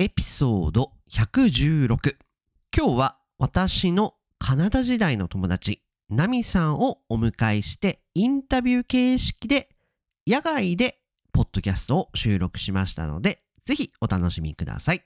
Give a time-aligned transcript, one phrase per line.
[0.00, 2.16] エピソード116
[2.76, 9.68] 今日は私のカナダ時代の友達ナミさんをお迎えしてインタビュー形式で
[10.26, 10.98] 野外で
[11.32, 15.04] ポッドキャストを収録しましたのでぜひお楽しみください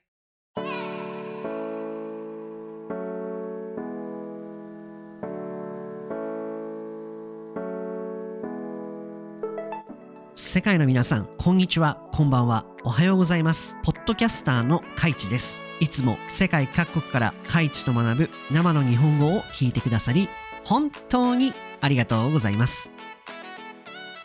[10.41, 13.77] 世界の皆さん、こんにちは、こんばんは、おはようございます。
[13.83, 15.61] ポドキャスターのカイチです。
[15.81, 20.31] いつも世界各国からカイチと学ぶ生の日本語を聞いてくださり、
[20.65, 22.91] 本当にありがとうございます。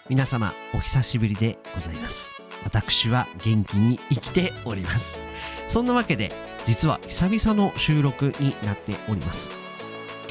[0.07, 2.29] 皆様、お久しぶりでございます。
[2.63, 5.19] 私は元気に生きております。
[5.67, 6.31] そんなわけで、
[6.65, 9.51] 実は久々の収録になっております。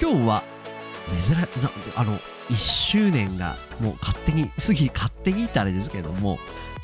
[0.00, 0.42] 今日は
[1.20, 1.46] 珍な
[1.96, 6.38] あの1周年がもう勝手に過ぎ勝手にったらあれですけれども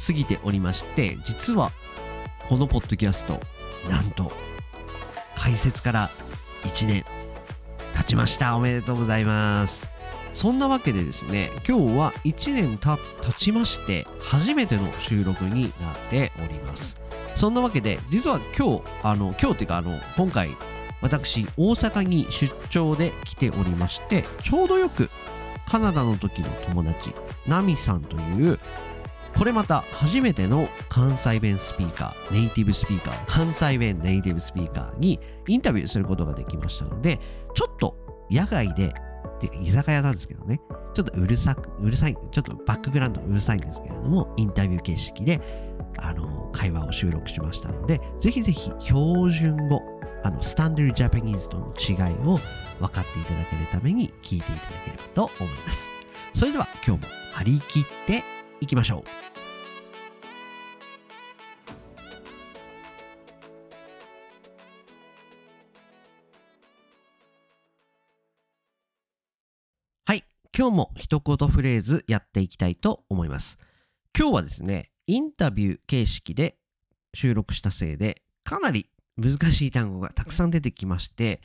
[0.07, 1.73] 過ぎておりまして実は
[2.49, 3.39] このポッドキャスト
[3.91, 4.33] なんと
[5.37, 6.09] 開設から
[6.63, 7.05] 1年
[7.95, 8.57] 経ちました。
[8.57, 9.87] おめでとうございます。
[10.33, 16.99] そんなわけでですね今日は1年た経ちまして初めての収録になっております。
[17.37, 20.57] そんなわけで実は今日あの今日っていうかあの今回
[21.03, 25.11] 私大阪に出張で来ておりましてちょうどよく
[25.69, 27.13] カナダの時の友達
[27.47, 28.59] ナミさんという
[29.39, 37.21] これまた初めての関西弁スピーカーネイティブスピーカー関西弁ネイティブスピーカーにインタビューすることができましたので
[37.55, 38.93] ちょっと野外で
[39.41, 40.61] で居酒屋なんですけどね
[40.93, 45.41] ちょっとうるさくうるさいちょっとバックグラウンドうるさいんですけれどもインタビュー形式で
[45.99, 49.81] あの会話を収録しましたのでぜひぜひ標準語
[50.25, 52.39] あのスタンダードジャパニーズとの違いを
[52.81, 55.87] 分かっていただけるために聞いていただければと思います。
[56.35, 58.25] それでは今日も張り切って
[58.61, 59.09] いきましょう。
[70.05, 70.25] はい、
[70.57, 73.59] 今日も一言フレーズやっていきたいと思います。
[74.19, 76.57] 今日はですね、インタビュー形式で
[77.15, 81.41] 収録したせいで、かなり難しい単語がたくさん出てきまして、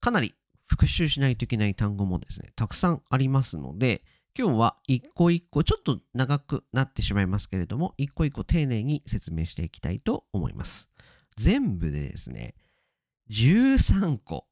[0.00, 0.34] かなり
[0.66, 4.02] 復習しないといけない単語もですね、たくさんありますので、
[4.38, 10.88] 今日は一個一個、ちょっと長くなってしまいますけれども、一個一個丁寧に説明していきたいと思います。
[11.36, 12.54] 全部でですね、
[13.30, 14.46] 13個。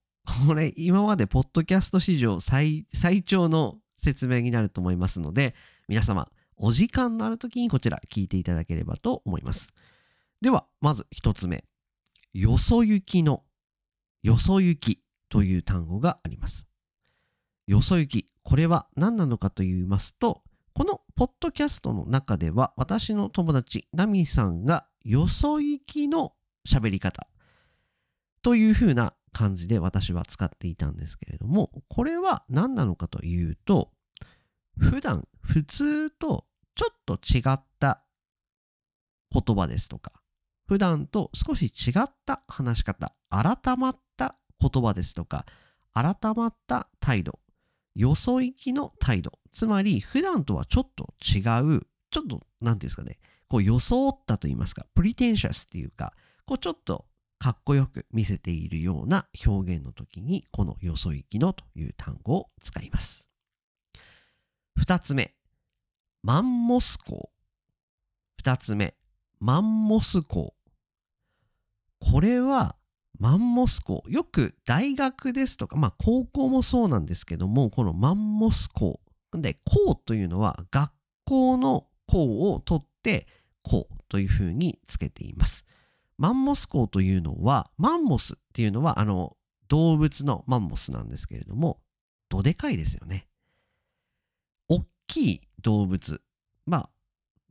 [0.44, 5.54] これ、今までポッドキャスト史上最最長の説明になると思いますので、
[5.86, 9.68] 皆様、お時間のある時にこちら聞いていただければと思います。
[10.40, 11.64] では、まず一つ目。
[12.32, 13.44] よそ行きの、
[14.24, 16.66] よそ行きという単語があります。
[17.66, 26.34] よそ行き、これは何なのかと言いますと、このポッドキャストの中では、私の友達、ナミさんがよそ行きの
[26.68, 27.26] 喋り方
[28.42, 33.90] というふうな感じで私は使っていたんですけれども、これは何なのかというと、
[34.78, 38.02] 普段、普通とちょっと違った
[39.32, 40.12] 言葉ですとか、
[40.66, 45.46] 普段と少し違った話し方、改まった言葉ですとか、
[45.92, 47.40] 改まった態度、
[47.96, 51.40] よそ行きの態度、つまり普段とはちょっと違
[51.76, 53.18] う、ちょっと、なんていうんですかね、
[53.48, 56.12] こう装ったと言いますか、プリテンシャスっていうか、
[56.44, 57.06] こうちょっと
[57.38, 63.26] かっこよく見せているような表現の時に、このよそ行きのという単語を使います。
[64.76, 65.34] 二つ目、
[66.22, 67.30] マンモス校。
[68.38, 68.94] 二つ目、
[69.40, 70.54] マンモス校。
[71.98, 72.76] これは
[73.18, 74.04] マンモス校。
[74.08, 79.00] よく大学ですとか、まあ高校もそうなんですけども、このマンモス校。
[79.32, 80.92] で、校というのは学
[81.24, 83.26] 校の校を取って
[83.62, 85.64] 校というふうにつけています。
[86.18, 89.36] マンモス校というのは、マンモスっていうのはあの
[89.68, 91.80] 動物のマンモスなんですけれども、
[92.28, 93.28] どでかいですよね。
[94.68, 96.22] 大きい動物、
[96.64, 96.90] まあ、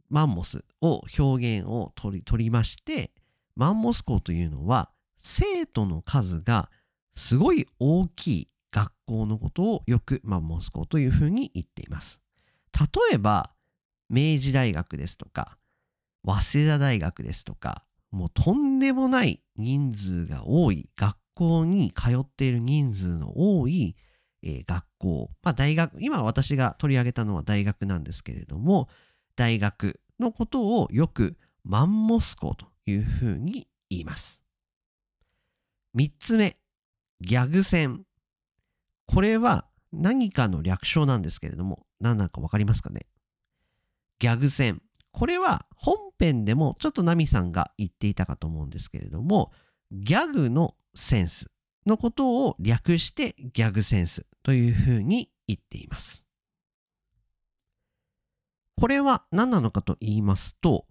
[0.09, 3.12] マンモスを表現を取り取りまして、
[3.56, 4.90] マンモス校というのは
[5.28, 6.70] 生徒の数が
[7.16, 12.22] すごい大きい学校のことをよくマンモス校というふうに言っています。
[12.80, 13.50] 例えば、
[14.08, 15.58] 明治大学ですとか、
[16.24, 23.96] 早稲田大学ですとか、もうとんでもない人数が多い学校に通っている人数の多い、
[24.44, 28.90] えー学校、まあ大学、今私が取り上げたのは大学なんですけれども、
[29.36, 34.45] 大学のことをよくマンモス校というふうに言います。
[35.96, 36.58] 三つ目、
[37.22, 38.03] ギャグ戦。
[39.08, 43.08] これは何かの略称なんですけれども、何なのかわかりますかね？
[44.20, 44.82] ギャグ戦。
[45.14, 49.53] これは本編でもちょっとナミさんが言っていたかと思うんですけれども、
[49.94, 51.50] ギャグのセンス
[51.86, 56.26] のことを略してギャグセンスというふうに言っています。
[58.76, 60.88] これは何なのかと言いますと、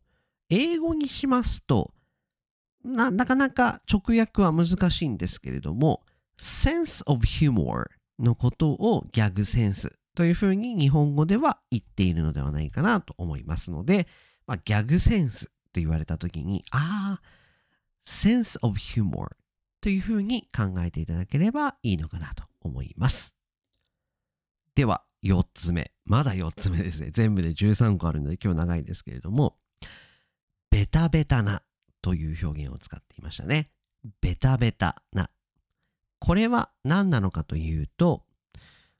[0.48, 1.92] 英語にしますと、
[2.84, 6.02] ななかなか直訳は難しいんですけれども、
[6.38, 7.86] sense of humor
[8.18, 14.06] のことをギャグセンスというふうに日本語では言っているのではないかなと思いますので、
[14.46, 17.22] まあ、ギャグセンスと言われたときに、ああ、
[18.06, 19.28] sense of humor
[19.80, 23.34] というふうに考えていただければいいのかなと思います。
[24.74, 25.92] では、4つ目。
[26.04, 27.10] まだ4つ目ですね。
[27.10, 29.56] 全部で13個あるので今日長いですけれども、
[30.70, 31.62] ベタベタな
[32.04, 33.70] という表現を使っていましたね。
[34.20, 35.30] ベタベタな。
[36.18, 38.26] これは何なのかというと、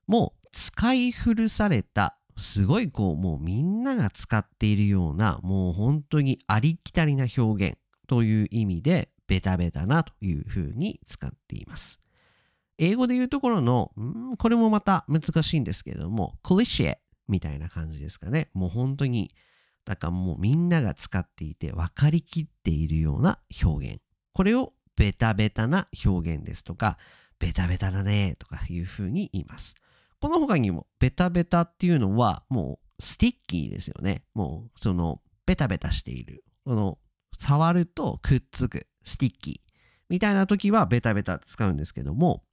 [0.07, 11.99] もう使い古された、すごいこう、もうみんなが使っているような、もう本当にありきたりな表現という意味で、ベタベタなというふうに使っています。
[12.79, 16.97] 英語で言うところの、んこれもまた難しいんですけれども、 cliché
[17.27, 18.49] みたいな感じですかね。
[18.55, 19.29] もう本当に、
[19.85, 24.01] だかもうみんなが使っていて分かりきっているような表現。
[24.33, 26.97] これをベタベタな表現ですとか、
[27.39, 29.75] ベタベタだねとかいうふうに言います。
[30.19, 34.23] この他にもベタベタっていうのはもう sticky ですよね。
[34.33, 36.43] もうそのベタベタしている。
[36.63, 36.97] この
[37.39, 39.71] 触るとくっつく sticky
[40.09, 42.43] みたいな時はベタベタ使うんですけども、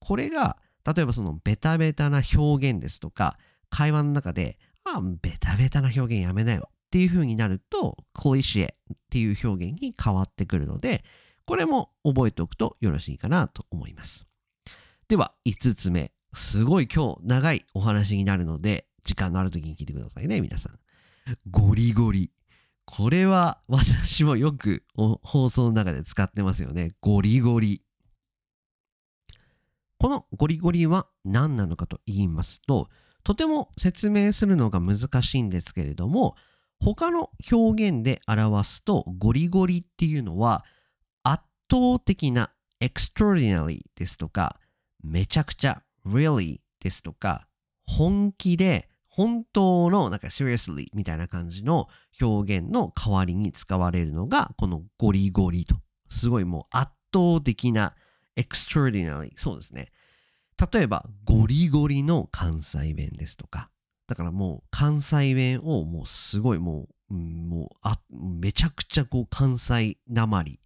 [0.00, 3.38] これが例えばそのベタベタな表現ですとか
[3.70, 11.04] 会話の中で、あ、ベタベタな表現やめなよっていう風になると、 cliché っていう表現に変わってくるので、
[11.46, 14.26] これも覚えておくとよろしいかなと思います。
[15.08, 16.12] では、5つ目。
[16.34, 20.78] すごい今日長いお話になるので、時間のある時に聞いてくださいね、皆さん。
[21.50, 22.30] ゴリゴリ。
[22.84, 26.88] これは私もよく放送の中で使ってますよね。
[27.00, 27.82] ゴリゴリ。
[29.98, 32.88] このゴリゴリは何なのかと言いますと、
[33.24, 36.34] とても説明するのが難しいんですけれども、
[36.80, 40.64] 他の表現で表すとゴリゴリっていうのは
[41.22, 44.58] 圧倒的な extraordinary ですとか
[45.04, 47.46] めちゃくちゃ really ですとか
[47.86, 51.86] 本気で本当のなんか seriously みたいな感じの
[52.20, 55.76] 表現の代わりに使われるのがこのゴリゴリと。
[56.10, 57.94] すごいもう圧倒的な
[58.36, 59.92] extraordinary そうですね。
[60.72, 63.70] 例えばゴリゴリの関西弁ですとか
[64.06, 70.60] だからもう関西弁をもうすごいもう、うん、もうあめちゃくちゃこう関西なまり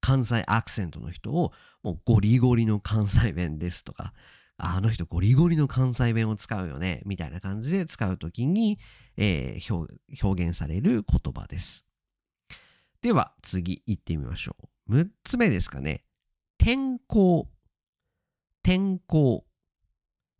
[0.00, 1.52] 関西アクセントの人を
[1.82, 4.12] もうゴリゴリの関西弁ですとか
[4.58, 8.78] あの人ゴリゴリの関西弁を使うよねみたいな感じで使うときに、
[9.16, 9.88] えー、
[10.22, 11.86] 表現される言葉です。
[13.00, 14.56] では次行ってみましょ
[14.88, 14.96] う。
[14.96, 16.02] 6つ目ですかね。
[16.60, 17.48] 転校。
[18.62, 19.44] 転校。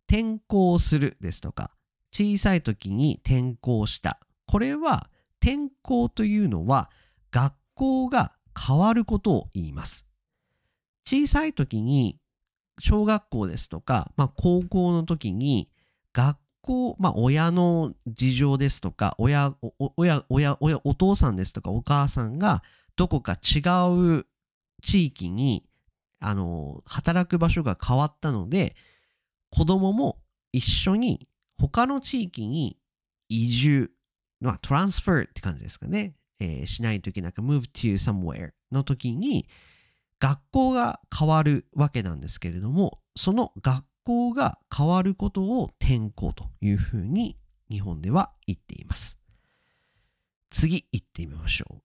[0.07, 1.71] 転校するですとか、
[2.11, 4.19] 小さい時に転校した。
[4.47, 6.89] これは転校というのは
[7.31, 10.05] 学校が変わることを言います。
[11.05, 12.19] 小さい時に
[12.79, 15.69] 小学校ですとか、まあ、高校の時に
[16.13, 19.53] 学校、まあ、親の事情ですとか親
[19.97, 22.63] 親親親お父さんですとかお母さんが
[22.95, 23.59] どこか違
[24.19, 24.25] う
[24.81, 25.65] 地域に
[26.19, 28.75] あの働く場所が変わったので
[29.49, 30.17] 子供も
[30.51, 32.77] 一緒に他の地域に
[33.29, 33.91] 移住、
[34.41, 39.47] まあ、トランスファーって感じですかね、えー、しないといけなく move to somewhere の時に
[40.19, 47.37] 学校が変わるわけなんですけれどもその学校が変わることを転校というふうに
[47.69, 49.17] 日本では言っています。
[50.49, 51.81] 次行ってみましょう。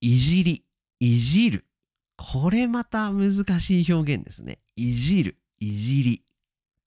[0.00, 0.64] いじり
[0.98, 1.66] いじる。
[2.30, 4.60] これまた難しい表現ですね。
[4.76, 5.38] いじる。
[5.58, 6.24] いじり。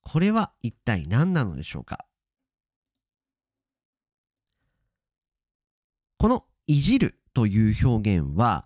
[0.02, 2.06] これは一体何なのでしょうか？
[6.18, 8.66] このいじるという表現は、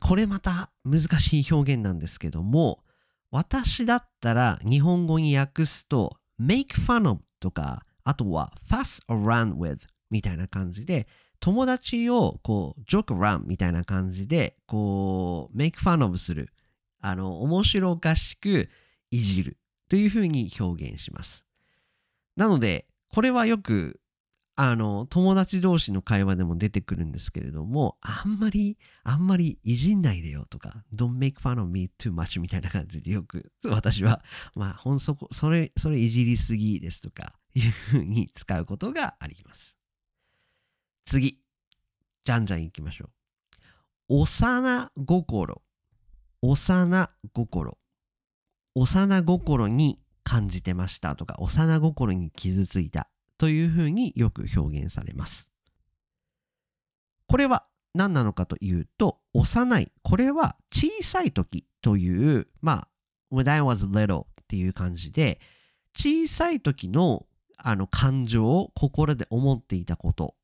[0.00, 2.84] これまた難しい表現なんですけども、
[3.30, 9.78] 私だったら日本語に訳すと make fun of とか、あとは fuss around with
[10.10, 11.08] みたいな感じで、
[11.40, 16.52] 友達をこう joke around みたいな感じで、こう make fun of する。
[17.00, 18.68] あの、面白おかしく
[19.10, 19.56] いじる。
[19.88, 21.44] というふうに表現します。
[22.36, 24.00] なので、これはよく、
[24.54, 34.22] あの、友達同士の会話でも出てくるんですけれども、あんまり、あんまりいじんないでよとか、don't make fun of me too much みたいな感じでよく、私は、
[34.54, 39.79] まあ、ほんそこ、それ、それいじりすぎですとか、いうふうに使うことがあります。
[41.10, 41.40] 次。
[42.24, 43.10] じゃんじゃん行きましょう。
[44.08, 44.92] 幼心。
[46.40, 46.56] 幼
[47.34, 47.76] 心。
[48.76, 55.50] 幼心に感じてましたとか、幼心に傷ついたというふうによく表現されます。
[57.26, 59.90] これは何なのかというと、幼い。
[60.04, 62.86] これは小さい時という、ま
[63.32, 65.40] あ、when I was little っていう感じで、
[65.92, 67.26] 小さい時の
[67.56, 70.36] あの感情を心で思っていたこと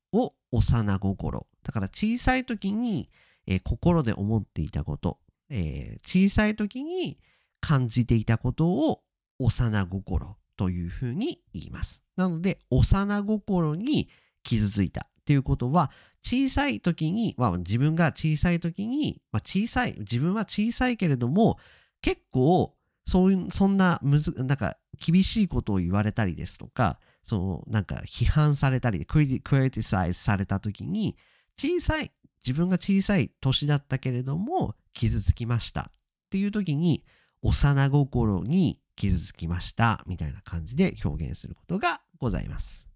[0.51, 1.45] 幼心。
[1.63, 3.09] だから小さい時に、
[3.45, 7.17] えー、心で思っていたこと、えー、小さい時に
[7.61, 9.01] 感じていたことを
[9.39, 12.01] 幼心というふうに言います。
[12.15, 14.09] なので、幼心に
[14.43, 15.91] 傷ついたっていうことは、
[16.23, 21.57] 小さい時に、まあ、自分が小さい時に、まあ、小さい、自分は小さいけれども、
[22.01, 22.75] 結構、
[23.05, 31.17] そういう、そんなむず、なんか、厳しいことを言われたりですとか、その、なんか、批判されたり、クリティサイズされた時に、
[31.59, 32.13] 小さい、
[32.45, 35.83] 自分が小さい年だったけれども、傷つきましたっ
[36.29, 37.03] ていう時に、
[37.41, 42.87] 幼心に傷つきましたみたいな感じで表現することがございます。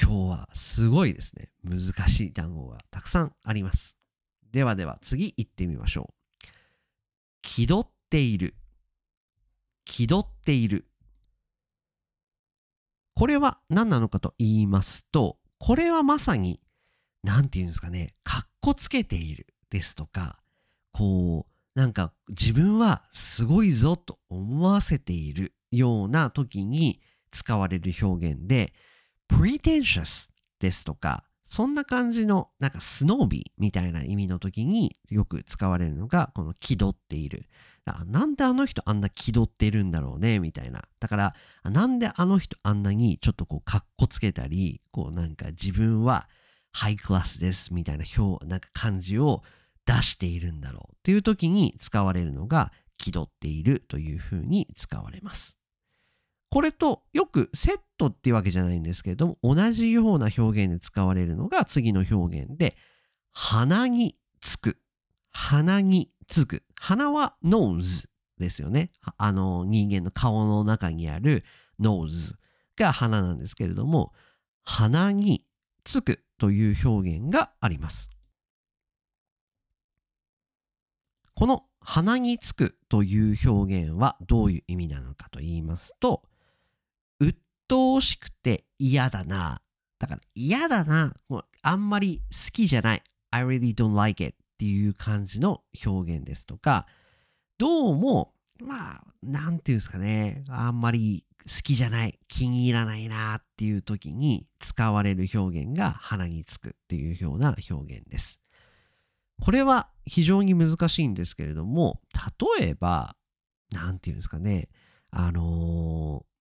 [0.00, 1.50] 今日はすごいですね。
[1.64, 3.96] 難しい単語がたくさんあります。
[4.52, 6.46] ではでは次行ってみましょう。
[7.42, 8.54] 気取っている。
[9.84, 10.86] 気取っている。
[13.16, 16.60] これは何なのかと言いますと、これはまさに、
[17.22, 20.38] 何て言うんですかね、かっこつけているですとか、
[20.92, 28.74] こう、なんか自分はすごいぞと思わせているような時に使われる表現で、
[29.30, 30.28] pretentious
[30.60, 37.48] ですとか、そんな感じの、なんかスノービーみたいな意味の時によく使われるのが、この気取っている。
[38.06, 40.84] なんであの人あんな気取ってるんだろうねみたいな。
[41.00, 46.28] だから、なんであの人あんなにちょっとこう、かっこつけたり、こうなんか自分は
[46.72, 49.42] ハイクラスですみたいな表、なんか感じを
[49.86, 55.56] 出しているんだろうっていう時に使われるのが、気取っているというふうに使われます。
[56.50, 62.76] これとよくセットっていうわけじゃないんですけれども、同じような表現で使われるのが次の表現で、
[63.32, 64.78] 鼻につく。
[65.36, 66.64] 鼻につく。
[66.80, 68.90] 鼻は nose ですよね。
[69.18, 71.44] あの人間の顔の中にある
[71.78, 72.34] nose
[72.74, 74.14] が鼻なんですけれども、
[74.64, 75.44] 鼻に
[75.84, 78.08] つくという表現があります。
[81.34, 86.22] この鼻につくという表現はどういう意味なのかと言いますと、
[87.20, 89.60] うしくて嫌だな。
[89.98, 91.14] だから嫌だな。
[91.62, 93.02] あんまり好きじゃない。
[93.30, 96.86] I really don't like it っていう感じの表現ですとか、
[97.58, 100.44] どうも、まあ、なんていうんですかね。
[100.48, 102.18] あんまり好きじゃない。
[102.26, 108.40] 気に入らないなっていう時に使われる表現が鼻につくっていうような表現です。
[109.42, 112.00] これは非常に難しいんですけれども、
[112.58, 113.14] 例えば、
[113.70, 114.70] なんていうんですかね。
[115.10, 116.36] あのー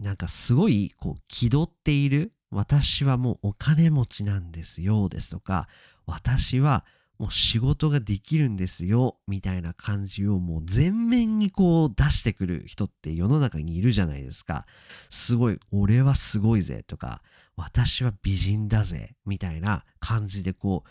[0.00, 5.68] なんかすごいこう気取っている私はもうお金持ちなんですよですとか
[6.06, 6.84] 私は
[7.18, 14.66] もう仕事ができるんですよみたいな感じをもう全面にこう出してくる人って世の中にいるじゃないですか。
[15.10, 17.22] すごい、俺はすごいぜとか
[17.56, 20.84] 私は美人だぜみたいな感じでこ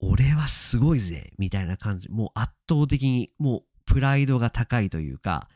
[0.00, 5.48] う俺はすごいぜみたいな感じもう圧倒的にもうプライドが高いというか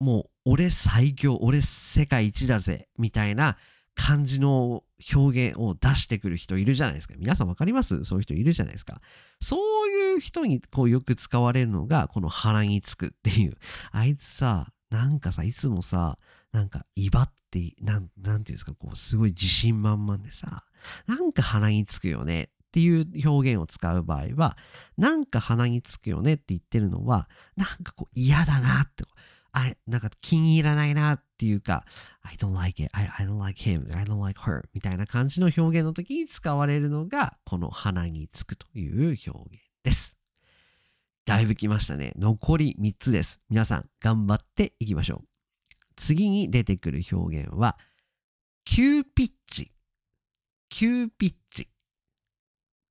[0.00, 3.58] もう俺最強、俺世界一だぜ、みたいな
[4.00, 4.82] 感じの
[5.14, 7.14] 表現を出してくる人いるじゃないですか。
[7.18, 8.04] 皆さんわかります？
[8.04, 9.00] そういう人いるじゃないですか。
[9.40, 13.56] そういう人にこうよく使われるのが、この腹につくっていう。
[13.92, 16.16] あいつさ、なんかさ、いつもさ、
[16.52, 20.64] なんか威張って、なん、なんていうんですか、こう、すごい自信満々でさ、
[21.06, 24.56] なんか鼻につくよねっていう表現を使う場合は、
[24.96, 29.04] なんか鼻につくよねって言ってるのは、なんかこう嫌だなって、
[29.52, 31.86] あ、なんか気に入らないなっっていうか、
[32.20, 40.14] I don't like it, I, I don't like him, I don't like her みたいな感じの表現の時に使われるのが、この鼻につくという表現です。
[41.24, 42.12] だいぶ来ましたね。
[42.16, 43.40] 残り3つです。
[43.48, 45.28] 皆さん、頑張っていきましょう。
[45.96, 47.78] 次に出てくる表現は、
[48.66, 49.72] 急ピッチ。
[50.68, 51.70] 急ピッチ。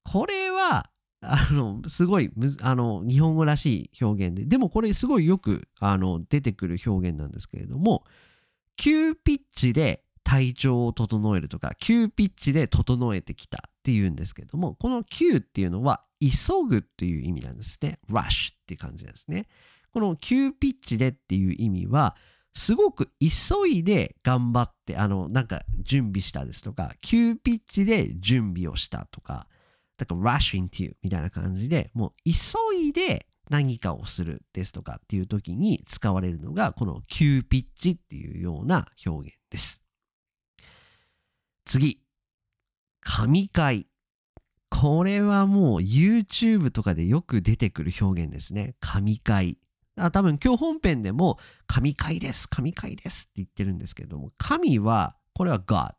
[0.04, 0.90] これは、
[1.22, 8.06] あの、すごい、あの、日本語らしい表現で、でもこれすごいよく、あの、出てくる表現なんですけれども、
[8.80, 18.00] 急ピッチで体調を整えるとか、急ピッチで整えてきたっていうんですけども、この急っていうのは、急ぐっていう意味なんですね。
[18.10, 19.48] rush っていう感じですね。
[19.92, 22.16] この急ピッチでっていう意味は、
[22.54, 29.48] すごく急いで頑張って、あの、なんか準備したですとか、急ピッチで準備をしたとか、
[29.98, 39.82] だから rush into みたいな感じで、もう急いで何かをするですとかっていう時に使われるのが、この急ピッチっていうような表現です。
[41.66, 42.02] 次。
[43.02, 43.88] 神回。
[44.70, 48.76] これはもう YouTube とかでよく出てくる表現ですね。
[48.80, 49.58] 神回。
[49.96, 55.94] あ多分今日本編でも神回です、神回ですって言ってるんですけども、神は、これは God。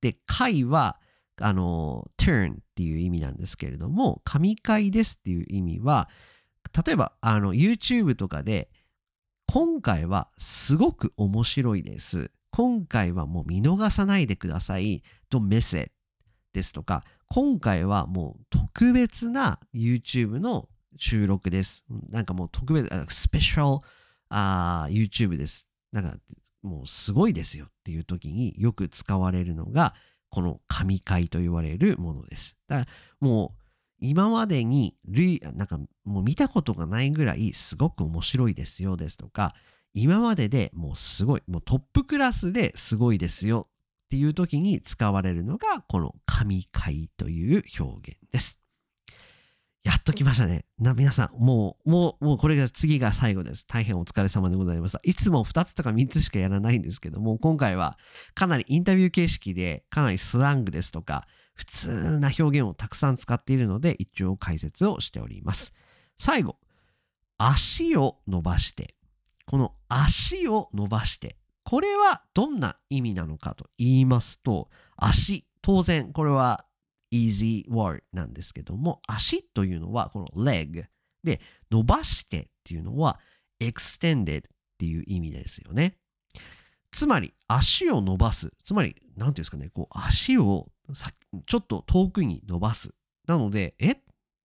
[0.00, 1.00] で、回は、
[1.40, 6.08] あの、turn っていう意味なんですけれども、神回ですっていう意味は、
[6.76, 8.70] 例えば、あの、YouTube とかで、
[9.46, 12.30] 今回はすごく面白いです。
[12.52, 15.02] 今回はもう見逃さないでください。
[15.30, 15.92] Don't miss it
[16.52, 21.84] ですとか、今回はもう特別な YouTube の収録です。
[22.10, 23.84] なんかもう特別、スペシャル
[24.28, 25.66] あ YouTube です。
[25.92, 26.16] なんか
[26.62, 29.94] もうすごいですよっていう時によく使われるのが、
[30.30, 32.56] この神回と言われるものです。
[32.68, 32.88] だから
[33.20, 33.59] もう
[34.00, 34.96] 今までに
[35.54, 39.54] なんかもう見たことがないぐらいすごく面白いですよですとか、
[39.92, 43.68] 今まででもうすごい、もうトップクラスですごいですよ
[44.06, 48.60] っていう時に使われるのがこの神回という表現です。
[49.82, 50.66] やっと来ましたね。
[50.78, 53.66] な、皆さん、もう、もう、もうこれが次が最後です。
[53.66, 55.00] 大変お疲れ様でございました。
[55.04, 57.98] いつも2つとか3つしかやらないんですけども、今回は
[58.34, 61.26] かなりインタビュー形式で、かなりスラングですとか、
[61.60, 65.74] 普通な表現をたくさん使っているので、一応解説をしております。
[66.18, 66.56] 最後、
[67.36, 68.94] 足を伸ばして、
[69.44, 76.64] この足を伸ばして、これはどんな意味なのかと言いますと、足、当然これは
[77.12, 80.86] easy word なんですけども、足というのはこの leg
[81.24, 83.20] で、伸ばしてっていうのは
[83.60, 85.98] extended っていう意味ですよね。
[86.92, 88.52] つまり足を伸ばす。
[88.64, 90.68] つまり、なんていうんですかね、こう足を
[91.46, 92.94] ちょっと遠くに伸ばす。
[93.26, 93.96] なので、え？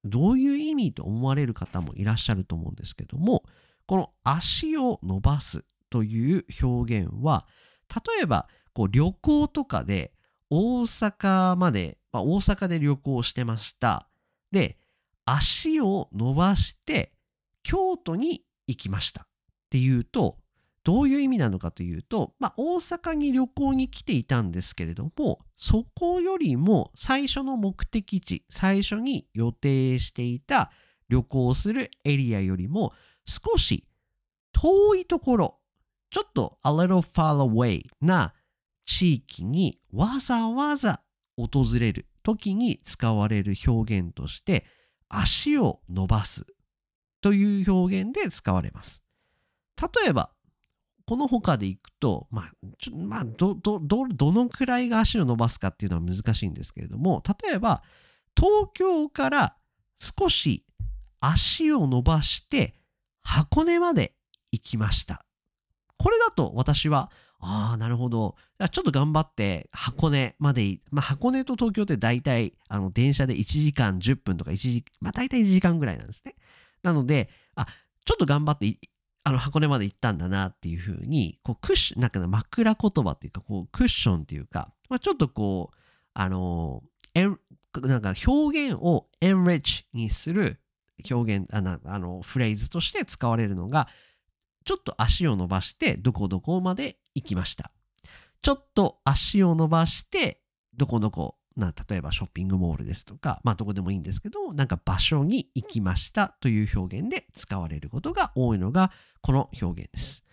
[0.04, 3.44] どういう意味と思われる方もいらっしゃると思うんですけども、
[3.88, 7.48] この足を伸ばすという表現は、
[7.90, 10.14] 例えばこう旅行とかで
[10.52, 14.08] 大阪までまあ、大阪で旅行してました。
[14.54, 14.78] で、
[15.26, 17.12] 足を伸ばして
[17.62, 19.28] 京都に行きましたっ
[19.70, 20.38] ていうと、
[20.86, 30.72] どういう意味なのかというと、まあ、大阪に旅行に来ていたんですけれども、そこよりも最初の目的地、最初に予定していた
[31.10, 32.94] 旅行するエリアよりも
[33.26, 33.88] 少し
[34.54, 35.60] 遠いところ、
[36.12, 38.36] ちょっと a little far away な
[38.86, 41.02] 地域にわざわざ
[41.36, 44.66] 訪れる時に使われる表現として
[45.10, 46.46] 足を伸ばす
[47.22, 49.02] という表現で使われます。
[49.82, 50.35] 例えば、
[51.08, 57.84] この他でいくと、まあ、ちょまあ、ど、ど、ど、どのくらいが足を伸ばすかっていうのは難しいんですけれども、例えば、
[58.36, 59.56] 東京から
[60.00, 60.66] 少し
[61.20, 62.76] 足を伸ばして
[63.22, 64.16] 箱根まで
[64.52, 65.26] 行きました。
[65.98, 68.36] これだと私はああ、なるほど。
[68.72, 76.36] ちょっと頑張って箱根まで、まあ、箱根と東京って大体あの電車で1時間10分とか1時、まあ、大体1時間ぐらいなんですね。
[76.82, 77.68] なので、あ、
[78.06, 78.78] ちょっと頑張って
[79.28, 85.78] あの箱根まで行ったんだなっていうふうに、こうクッション、なんか枕言葉っていうか、こうクッションっていうか、まあ、ちょっとこう、
[86.14, 87.36] あのー、
[87.82, 90.60] なんか表現を enrich にする
[91.10, 93.88] 表現、あの、あのフレーズとして使われるのが、
[94.64, 97.72] ちょっと足を伸ばしてどこどこまで行きました。
[98.44, 100.40] ちょっと足を伸ばして
[100.76, 108.92] どこどこな例えばショッピングモールですとか、まあどこでもいいんですけど、なんか場所に行きましたという表現で使われることが多いのが
[109.22, 110.24] この表現です。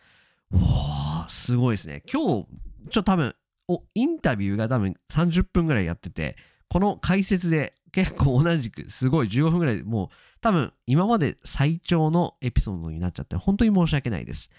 [0.53, 2.03] おー、すごいですね。
[2.13, 2.47] 今日、ちょっ
[2.91, 3.35] と多分、
[3.69, 6.37] お、インタビューが多分30分ぐらいやってて、
[6.69, 10.09] この解説で結構同じくすごい15分ぐらいでもう
[10.41, 14.51] 多分今まで最長のエピソードになっちゃって本当に申し訳ないです。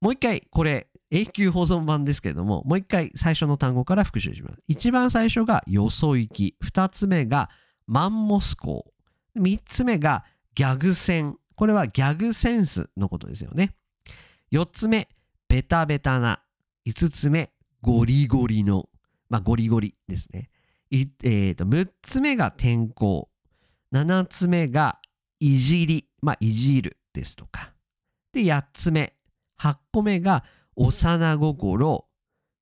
[0.00, 4.58] もう一回これ永久保存版ですけれどももう一回最初の単語から復習します。
[4.66, 6.56] 一番最初がよそ行き。
[6.60, 7.50] 二つ目が
[7.86, 8.92] マンモス校。
[9.36, 10.24] 三つ目が
[10.56, 11.38] ギャグ戦。
[11.54, 13.76] これはギャグセンスのことですよね。
[14.50, 15.08] 四つ目
[15.48, 16.40] ベタベタな。
[16.84, 18.88] 五つ目ゴリゴリの。
[19.30, 20.50] まあゴリゴリですね。
[20.90, 23.28] えー、と6つ目が転校
[23.92, 24.98] 7つ目が
[25.38, 27.72] いじり、まあ、いじるですとか
[28.32, 29.14] で8つ目
[29.60, 30.44] 8個目が
[30.76, 32.04] 幼心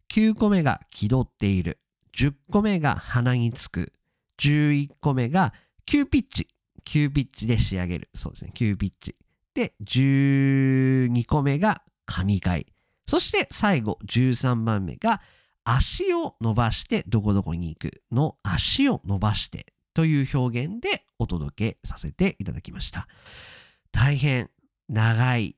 [0.08, 1.78] 9個目が気取っている
[2.16, 3.92] 10個目が鼻につく
[4.38, 5.54] 11個目が
[5.86, 6.48] 急ピッチ
[6.84, 8.08] 急ピッチで仕上げる。
[8.14, 9.16] そうですね急ピッチ。
[9.54, 12.66] で12個目が神回。
[13.06, 15.20] そして最後13番目が
[15.64, 18.02] 足を伸ばしてどこどこに行く。
[18.10, 23.08] の足を伸ばしてという表現でお届けさせていただきました。
[23.92, 24.50] 大変
[24.88, 25.56] 長い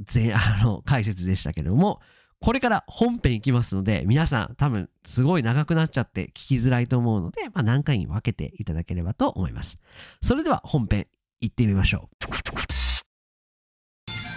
[0.00, 2.00] ぜ あの解説でしたけれども、
[2.40, 9.78] これから本編いきますので、皆さん多分すごい長くなっちゃって聞きづらいと思うので、まあ、何回に分けていただければと思います。
[10.22, 11.08] それでは本編
[11.40, 12.28] 行ってみましょう。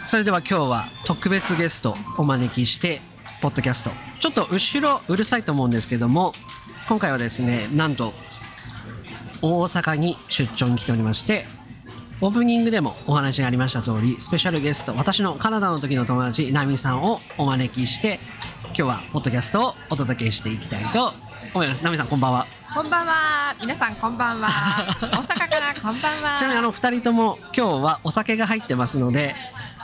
[0.08, 3.02] それでは今日は特別ゲストお招きして、
[3.42, 3.92] ポッドキャスト。
[4.20, 6.34] ちょっと後ろうるさいと思うんですけども、
[6.88, 8.14] 今回はですね、なんと
[9.42, 11.46] 大阪に出張に来ておりまして、
[12.24, 18.20] オープニングでもお話がありました通り、スペシャルゲスト、私のカナダの時の友達、ナミさんをお招きして、
[18.66, 21.14] 今日はポッドキャストをお届けしていきたいと
[21.56, 21.84] 思います。
[21.84, 22.46] ナミさん、こんばんは。
[22.72, 23.56] こんばんは。
[23.60, 24.50] 皆さんこんばんは。
[25.02, 26.38] 大阪からこんばんは。
[26.38, 29.36] ちなみにあの2人とも今日はお酒が入ってますので、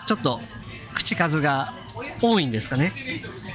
[0.06, 0.40] ちょっと
[0.94, 1.74] 口数が
[2.22, 2.94] 多いんですかね。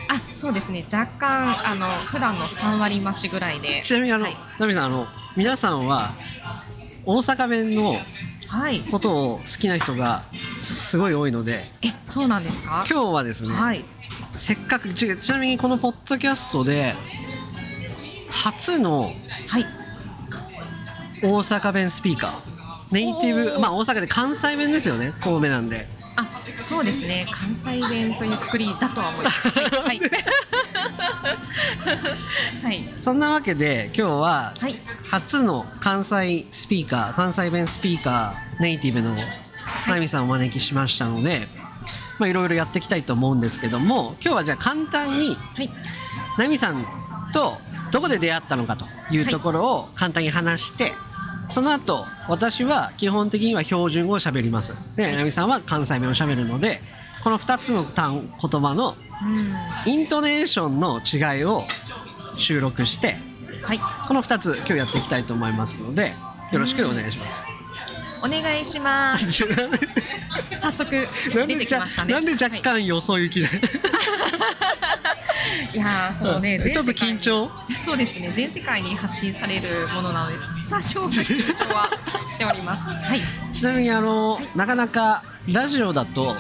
[0.09, 0.85] あ、そうですね。
[0.93, 3.81] 若干あの普段の三割増しぐらいで。
[3.85, 6.15] ちなみにあの、はいナミさん、あの、皆さんは
[7.07, 8.22] 大阪弁のはい。
[8.91, 12.85] ことを好きな人がすごい多いので、え、そうなんですか？
[12.91, 13.85] 今日はですね、はい。
[14.33, 16.95] せっかくちちなみにこのポッドキャストで
[18.31, 19.15] 初の
[19.49, 19.67] はい。
[21.23, 22.33] 大阪弁スピーカー
[22.91, 25.87] ネイティブまあ大阪で関西弁ですよね神戸なんで
[26.17, 26.29] あ、
[26.61, 27.27] そうですね。
[27.31, 29.49] 関西弁というくくりだとは思います。
[29.49, 29.65] はい。
[29.87, 30.01] はい。
[32.63, 32.93] はい。
[32.97, 34.77] そんなわけで今日ははい。
[35.09, 39.17] 初の関西スピーカー関西弁スピーカーネイティブの
[39.89, 41.47] ナミさんをお招きしましたので
[42.19, 45.71] まあいろいろやっていきたいと思うんですけども今日はじゃあ簡単にはい。
[46.39, 46.87] ナミさん
[47.33, 47.59] と
[47.91, 50.95] どこで出会ったのかというところを簡単に話して、
[51.51, 56.81] その後私は基本的には標準語を喋りますでナミさんは関西弁を喋るので
[57.23, 59.93] この2つの単言葉のうん。
[59.93, 61.65] イントネーションの違いを
[62.37, 63.17] 収録して
[63.63, 63.81] はい。
[64.09, 66.15] この2つ今日やっていきたいと思いますので
[66.51, 67.45] よろしくお願いします。
[68.25, 69.33] お願いします。
[70.57, 72.15] 早速出てきましたね。
[72.15, 73.49] なんで若干よそ行きで、
[75.75, 80.37] いやーそうね、 ちょっと緊張そうですね全世界に発信されるものなので
[80.73, 81.87] 多少緊張は
[82.27, 82.89] しております。
[82.91, 83.21] はい。
[83.53, 86.35] ちなみにあの、なかなかラジオだと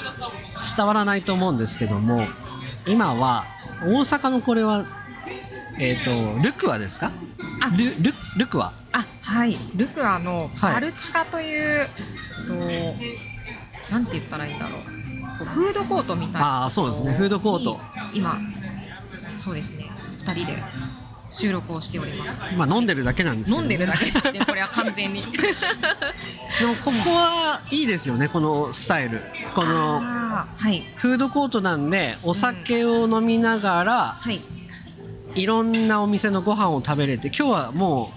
[0.76, 2.28] 伝わらないと思うんですけども
[2.86, 3.44] 今は
[3.82, 4.84] 大阪のこれは
[5.78, 7.10] えっ、とルクアですか？
[7.60, 7.68] あ。
[7.76, 8.72] ルルルクア。
[8.92, 9.58] あはい。
[9.74, 10.74] ルクアのはい。
[10.74, 11.86] バルチカという、
[12.46, 12.54] と
[13.92, 15.38] なんて言ったらいいんだろう。
[15.38, 16.64] こうフードコートみたいな。
[16.64, 17.14] あーそうですね。
[17.14, 17.80] フードコート。
[18.12, 18.38] に今
[19.38, 19.90] そうですね。
[20.02, 20.62] 2人で
[21.32, 22.44] 収録をしております。
[22.56, 24.40] まあ飲んでるだけなんですけど、飲んでるだけですね。
[24.46, 25.22] これは完全に。
[25.22, 25.28] で
[26.66, 28.28] もここはいいですよね。
[28.28, 29.22] このスタイル。
[29.54, 30.00] この
[30.96, 34.40] フードコートなんでお酒を飲みながら、はい。
[35.34, 38.12] いろんなお店のご飯を食べれて今日はも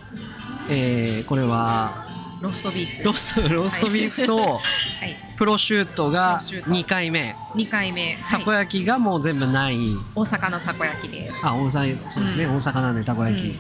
[0.70, 2.05] う、えーこれは
[2.42, 3.04] ローストビーフ。
[3.04, 4.60] ローストローストビーフと は
[5.06, 5.18] い。
[5.38, 6.72] プロシュートがプロシュート。
[6.72, 7.36] 2回目。
[7.56, 9.78] 2回目、はい、たこ焼きがもう全部ない、
[10.16, 11.46] 大阪のたこ焼きです。
[11.46, 12.56] あ大阪そうですね、うん。
[12.56, 13.60] 大阪なんでたこ焼き、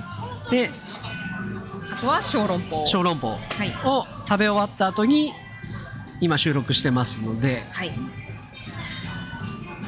[0.51, 0.71] で
[1.91, 2.85] あとは小籠包。
[2.85, 3.29] 小籠包。
[3.31, 3.73] はい。
[3.83, 5.33] を食べ終わった後に
[6.19, 7.63] 今収録してますので。
[7.71, 7.93] はい。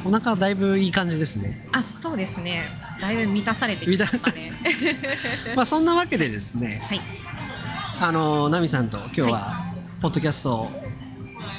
[0.04, 1.68] お腹だいぶいい感じですね。
[1.72, 2.64] あそうですね。
[3.00, 4.52] だいぶ満たされてきましたね。
[5.54, 6.82] まあそんなわけでですね。
[6.88, 7.00] はい
[8.00, 9.60] あのナミさんと今日は
[10.00, 10.68] ポッドキャストを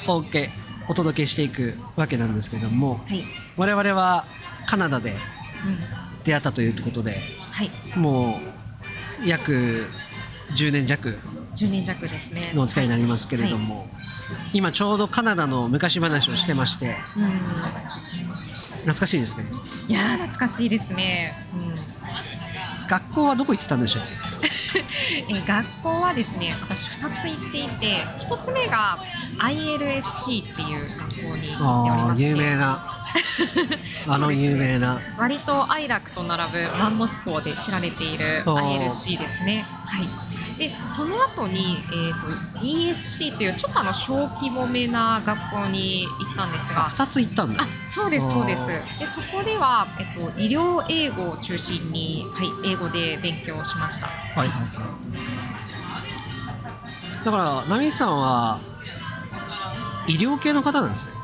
[0.08, 0.50] お受け
[0.88, 3.24] お届けしていくわけなんですけどもはい、
[3.58, 4.24] 我々は
[4.66, 5.78] カナダでうん、
[6.24, 7.70] 出会ったということではい。
[7.94, 8.40] も
[9.22, 9.86] う約
[10.56, 11.18] 10年弱
[11.54, 12.52] 10年弱ですね。
[12.54, 13.90] のお付き合いになりますけれども、
[14.54, 17.30] 今ちょうどカナダの昔話をしてましてうん。
[18.78, 19.44] 懐かしいですね。
[19.88, 21.70] いやー懐かしいですね、うん
[22.90, 24.02] 学校はどこ行ってたんでしょう
[25.30, 28.98] えー学校はですね私2つ行っていて1つ目が
[29.38, 32.22] ILSC っていう学校に行っておりまして。
[32.24, 32.99] 有名な
[34.06, 35.00] あの有名な。
[35.18, 39.66] 割と愛楽と並ぶマンモス校で知られている ILC ですね。
[39.86, 40.08] はい。
[40.58, 46.90] でその後にえっ、と ESC というちょっとあの小規模めな学校に行ったんですが。
[46.90, 47.64] 2つ行ったんだ。
[47.64, 48.66] あそうですそうです。
[48.98, 54.06] でそこでは、えっと、医療英語を中心に、はい、英語で勉強しました。
[54.06, 54.48] はい。
[54.48, 55.30] はい
[57.24, 58.60] だからナミさんは
[60.06, 61.12] 医療系の方なんですね。
[61.14, 61.19] あ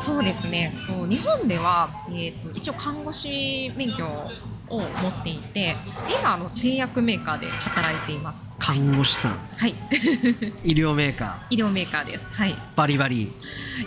[0.00, 0.74] そうですね。
[1.08, 4.28] 日本では、えーと一応看護師免許を
[4.70, 5.76] を持っていて
[6.08, 8.54] 今あの製薬メーカーで働いています。
[8.58, 9.32] 看護師さん。
[9.56, 9.74] はい。
[10.62, 12.32] 医療メーカ医療メーカーです。
[12.32, 12.52] はい。
[12.52, 13.22] ーバリバリ。
[13.22, 13.32] い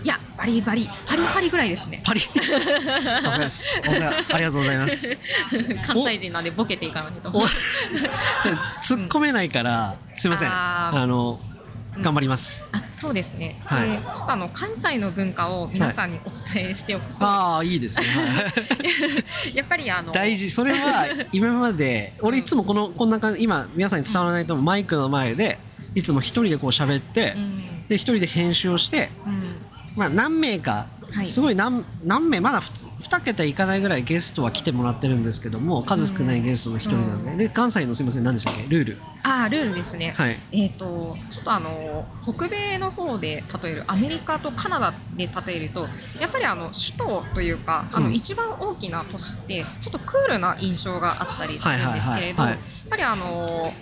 [0.03, 0.89] やバリバリ。
[1.07, 2.01] パリパリぐらいですね。
[2.03, 2.19] パリ。
[2.19, 3.81] さすがです。
[3.87, 5.17] ありがとうございます。
[5.87, 7.29] 関西人なんでボケていかないと。
[7.29, 7.47] お
[8.83, 10.49] 突っ込めないからすいません。
[10.51, 11.52] あのうん
[12.01, 13.91] 頑張ります、あそうですね、はい。
[13.91, 18.49] でちょっとあの関西の文化を皆さんにお伝えしておくと、ああいいですね、は
[19.51, 20.49] いやっぱりあの大事。
[20.49, 25.59] それは 今まで俺いつもこのこんな感じ今皆さんに伝わらないと思うマイクの前で
[25.95, 27.87] いつも一人でこう喋ってうん。
[27.87, 29.55] で一人で編集をしてうん。
[29.95, 31.27] まあ何名かはい。
[31.27, 32.61] すごい何何名まだ
[33.03, 37.47] 2桁いかないぐらいゲストは来てもらってるんですけども数少ないゲストの一人なんで。
[37.47, 38.63] で関西のすいません何でしたっけ？
[38.69, 39.01] ルール。
[39.23, 40.39] あールールですね、はい。
[40.51, 45.87] えー、とちょっとあの北米の方で例えるアメリカとカナダで例えると
[46.19, 52.57] やっぱりあの首都というかあのうん一番大きな都市ってちょっとクールな印象があったりするんですけれどやっ
[52.89, 53.73] ぱりあの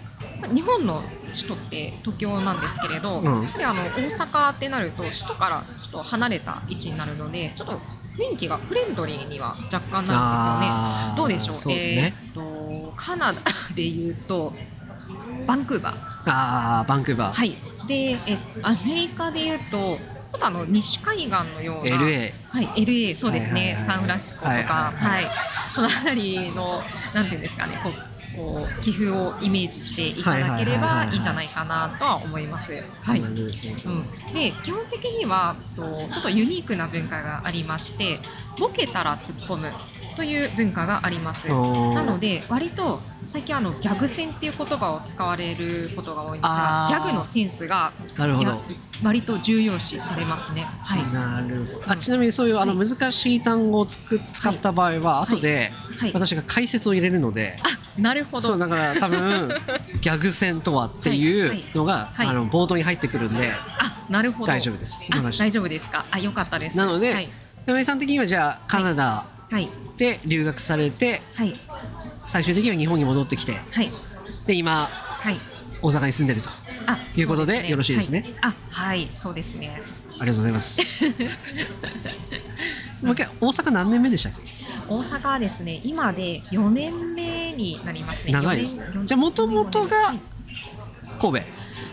[0.53, 3.43] 日本の首都って東京なんですけれど、うん。
[3.43, 7.79] やっぱりあの大阪ってなると首都からちょっと離れた位置になるのでちょっと
[8.17, 11.15] 雰囲気がフレンドリーには若干なるんですよね。
[11.17, 11.55] どうでしょう？
[11.55, 13.39] そうですね、えーとカナダ
[13.73, 14.53] でいうと
[15.47, 15.95] バンクーバー。
[16.29, 17.55] ああバンクーバー、はい、
[17.87, 19.97] でえアメリカでいうと
[20.31, 25.27] ちょっとあの西海岸のような LA はい、LA そうですね、サンフランシスコとか、はいははいい
[25.73, 26.81] そのあたりの
[27.15, 27.93] なんていうんですかねこう
[28.35, 32.83] こう寄付をイメージしていただければいいんじゃないかなとは思います。
[33.03, 33.19] はい。
[33.19, 33.35] うん、
[34.33, 38.19] で基本的にはとちょっとユニークな文化がありまして
[38.59, 39.67] ボケたら突っ込む
[40.15, 41.47] という文化があります。
[41.49, 48.61] なので割と最近あのギャグ戦っていう言葉を使われることが多いんですがギャグのセンスがなるほど。
[49.03, 50.67] 割と重要視されますね。
[50.79, 51.91] はい、なるほど。
[51.91, 58.47] あちなみにそういうあのは難しい単語をつく使った場合は後ではい、私が解説を入れるので、あなるほど。
[58.47, 59.49] そうだから多分
[60.01, 62.25] ギャグ戦とはっていうのが、はい。
[62.27, 62.35] はい。
[62.35, 64.47] あの冒頭に入ってくるんであなるほど。
[64.47, 65.09] 大丈夫です。
[65.37, 66.05] 大丈夫ですか？
[66.09, 66.77] あよかったです。
[66.77, 67.29] なのではい。
[67.65, 69.69] 山根さん的にはじゃあカナダはい。
[69.97, 71.53] で留学されてはい。
[72.25, 73.91] 最終的には日本に戻ってきてはい。
[74.47, 75.39] で今はい。
[75.81, 76.49] 大阪に住んでると
[76.85, 78.33] あいうことでそよろしいですね。
[78.41, 79.81] はい、あはいそうですね。
[80.19, 80.81] ありがとうございます。
[83.01, 84.39] もう一回大阪何年目でしたっけ？
[84.87, 88.31] 大阪はですね今で4年目になりますね。
[88.31, 88.85] 長いですね。
[89.05, 90.19] じゃあ元々がはい。
[91.19, 91.45] 神戸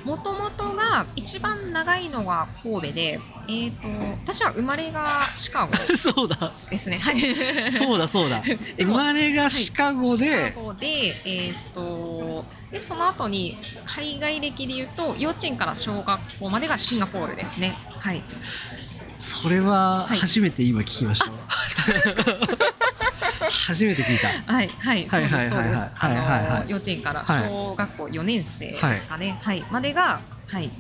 [0.09, 3.88] もともとが一番長いのが神戸で、えー、と
[4.25, 6.55] 私は生まれがシカゴ そうだ。
[6.71, 6.99] ですね。
[6.99, 8.40] はい、そうだそうだ。
[8.40, 10.87] で生もまれがシカゴシでカゴで、
[11.27, 17.75] えー、とでその後に海外歴でいうと幼稚園から小学校までがシンガポールですね。
[18.01, 18.23] はい、
[19.18, 22.78] それははい初めて今聞きました、
[23.46, 24.29] 初めて聞いた。
[24.29, 27.48] はい、はい、そうです、はいはいはい幼稚園からはい。
[27.48, 29.38] 小学校4年生ですかね。
[29.42, 30.70] はい、までが、はい、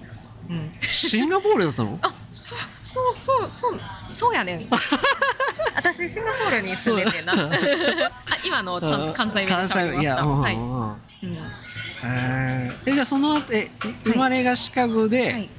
[0.50, 0.72] うん。
[0.82, 1.98] シンガポールだったの？
[2.02, 3.80] あ、そう、そう、そう、そう、
[4.12, 4.68] そうやねん。
[5.76, 7.32] 私シンガポールに住んでてな。
[7.36, 7.38] あ、
[8.44, 10.26] 今のちゃんと関西弁喋りました。
[10.26, 10.96] はい、うん
[12.86, 13.72] えじゃあその後え
[14.04, 15.50] 生まれがシカゴで、はい。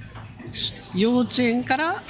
[0.96, 2.02] 幼稚園から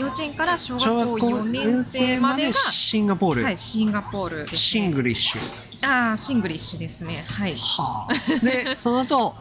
[0.00, 4.56] 幼稚園から小学校小学校4年生までが、シンガポール、はい、シンガポールね。
[4.56, 7.22] シングリッシュあーシングリッシュですね。
[7.28, 7.56] はい。
[7.58, 9.34] はあ でその後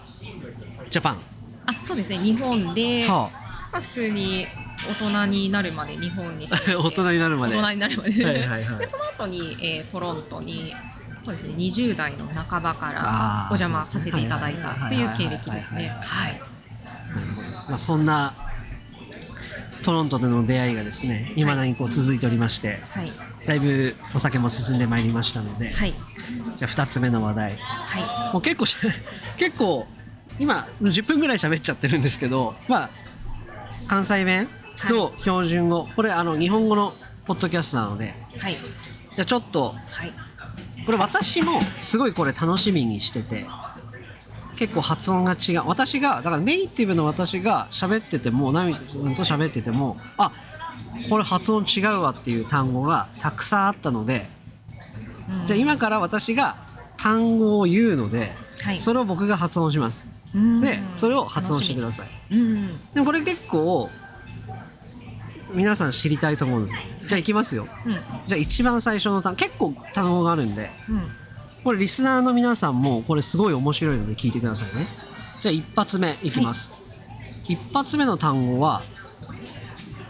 [0.89, 1.17] ジャパン
[1.65, 2.17] あ、そうですね。
[2.19, 3.29] 日本で、は
[3.71, 4.47] まあ、普通に
[5.01, 8.25] 大人になるまで日本に 大人になるまで大人になるまで。
[8.25, 10.75] はいはいはいでその後に、えートロントに
[11.23, 15.89] そうですね20代の半ばからお邪魔させていただいたっていう経歴ですね。
[16.01, 16.41] はい。
[17.69, 18.33] まあ、そんな
[19.83, 23.11] トロントでの出会いがですねいまだにこう続いておりまして、はい。
[23.47, 25.93] だいぶお酒も進んでまいりましたので、はい。
[26.57, 28.75] じゃあ2つ目の話題はもう結構し
[29.37, 29.87] 結構
[30.37, 32.89] 今10分ぐらい喋っちゃってるんですけどまあ
[33.87, 34.47] 関西弁
[34.87, 36.93] と標準語、これあの日本語の
[37.25, 38.39] ポッドキャストなのでい。
[38.39, 38.57] はい。
[39.15, 40.13] じゃあちょっとはい。
[40.85, 43.45] これ私もすごいこれ楽しみにしてて
[44.59, 45.63] 結構発音が違う。
[45.67, 50.33] 私がだからネイティブの私が喋っててもナミ君と喋っててもあ
[51.09, 54.27] これ発音違うわっていう単語がたくさんあったので
[55.29, 55.47] うん。
[55.47, 56.57] じゃあ今から私が
[56.97, 58.81] 単語を言うのではい。
[58.81, 60.09] それを僕が発音します。
[60.35, 60.59] うん。
[60.59, 62.35] でそれを発音してください。
[62.35, 62.91] うん。
[62.93, 63.89] でもこれ結構
[65.53, 66.75] 皆さん知りたいと思うんです。
[67.07, 67.65] じゃあいきますよ。
[67.85, 67.93] うん。
[67.93, 68.01] じゃ
[68.33, 71.18] あ一番最初の単語結構単語があるんでうん。
[71.63, 74.87] これリスナーの皆さんもこれすごい面白いので聞いてくださいね。
[75.41, 76.71] じゃあ一発目いきます、
[77.47, 78.83] 一発目の単語は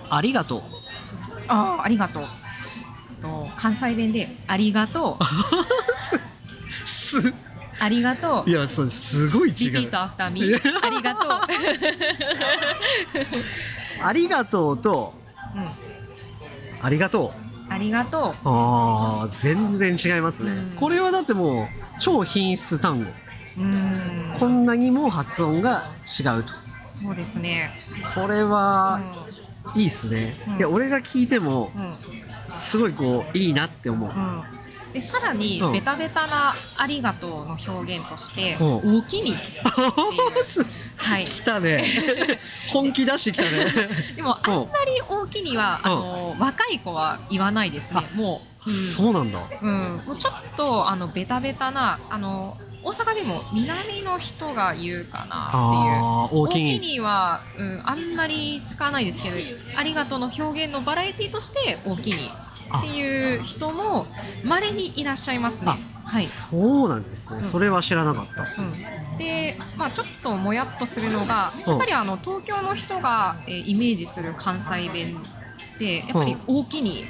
[0.10, 0.62] ありがとう。
[1.48, 2.24] ああ、ありがとう。
[3.22, 5.24] と関西弁でありがとう。
[6.86, 7.34] す
[7.80, 8.50] ありがとう。
[8.50, 9.54] いやそれすごい違う。
[9.54, 10.56] repeat a fter me。
[10.86, 11.32] ありがとう、
[14.04, 15.14] ありがとうと
[15.56, 15.70] うん、
[16.82, 17.34] ありがと
[17.70, 18.36] ありがとう。
[18.44, 20.76] あー全然違いますね、うん。
[20.76, 21.68] これはだってもう
[22.00, 23.10] 超頻出単語。
[23.58, 24.36] ううん。
[24.40, 26.54] こんなにも発音が違うと。
[26.86, 27.72] そうですね。
[28.16, 29.02] これは、
[29.76, 30.58] いいっすね、うん。
[30.58, 31.72] いや俺が聞いても
[32.58, 34.44] すごいこういいなって思う、うん
[34.94, 35.72] でさらにうん。
[35.72, 38.98] ベタベタな「ありがとう」の表現として「うん。
[39.00, 39.36] 大きに」
[40.44, 40.66] す
[40.98, 41.26] はい。
[41.26, 41.84] 来たね。
[42.72, 43.66] 本気出してきたね。
[44.16, 48.06] でもあんまり大きにはあの若い子は言わないですね。
[48.16, 48.76] もう、うん。
[48.76, 49.40] そうなんだ。
[49.62, 56.42] うん、もうちょっとあのベタベタなあの大阪でも南の人が言うかなっていう。
[56.42, 59.36] 大大ききにには、うん、あんまり使わないですけど
[59.76, 62.30] 「ありがとう」の表現のバラエティとして「大きに」
[62.78, 64.08] っていう人も
[64.44, 65.72] まれにいらっしゃいますね。
[66.06, 66.28] はい。
[66.28, 67.52] そうなんですね、うん。
[67.52, 68.44] それは知らなかった。
[68.58, 71.72] うん、で、まあ、ちょっともやっとするのがうん。
[71.72, 75.24] やっぱりあの東京の人が、えーイメージする関西弁
[75.76, 77.10] ってやっぱり「大きに」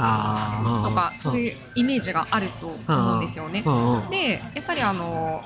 [0.00, 3.62] とかそういうイメージがあると思うんですよね。
[3.64, 5.42] うんうんでやっぱりあの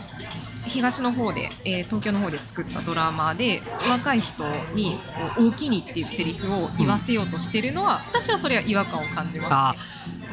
[0.66, 4.98] 東の方で、えー東京の方で作ったドラマで若い人に
[5.36, 9.76] こう「大きに」っていうセリフを言わせようとしてるのは、私はそれは違和感を感じまあ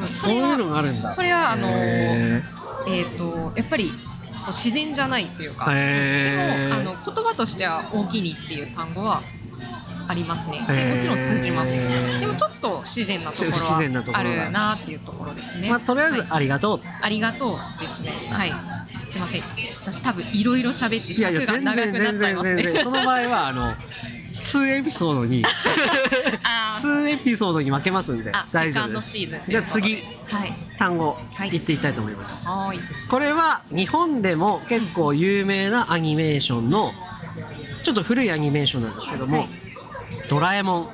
[0.00, 0.06] ね。
[0.06, 1.12] そういうのがあるんだ。
[1.12, 2.42] それはあのへ
[2.88, 3.92] えー、とやっぱり
[4.48, 9.22] 自然じゃないというか、でもあの言葉としては「大きに」っていう単語は
[10.08, 10.60] ありますね。
[10.60, 11.76] もちろん通じます。
[11.76, 15.70] でもちょっと不自然なところはあるなっていうところですね。
[15.70, 18.12] まあとりあえずはいありがとう、ありがとうですね。
[18.30, 18.52] はい。
[19.08, 19.42] すいません。
[19.80, 22.62] 私多分いろいろ喋って尺が長くなっちゃいますね。
[22.62, 23.74] 全然 その場合はあの
[24.42, 25.44] 2エピソードに
[26.42, 29.62] あー2エピソードに分けますんで大丈夫ですじゃあ。
[29.62, 30.52] 次はい。
[30.78, 32.80] 単語はい言っていきたいと思います、はーい。
[33.08, 36.92] これは日本でも結構有名なアニメーションの
[37.84, 39.48] ちょっと古いアニメーションなんですけども、はい
[40.28, 40.88] ドラえもん。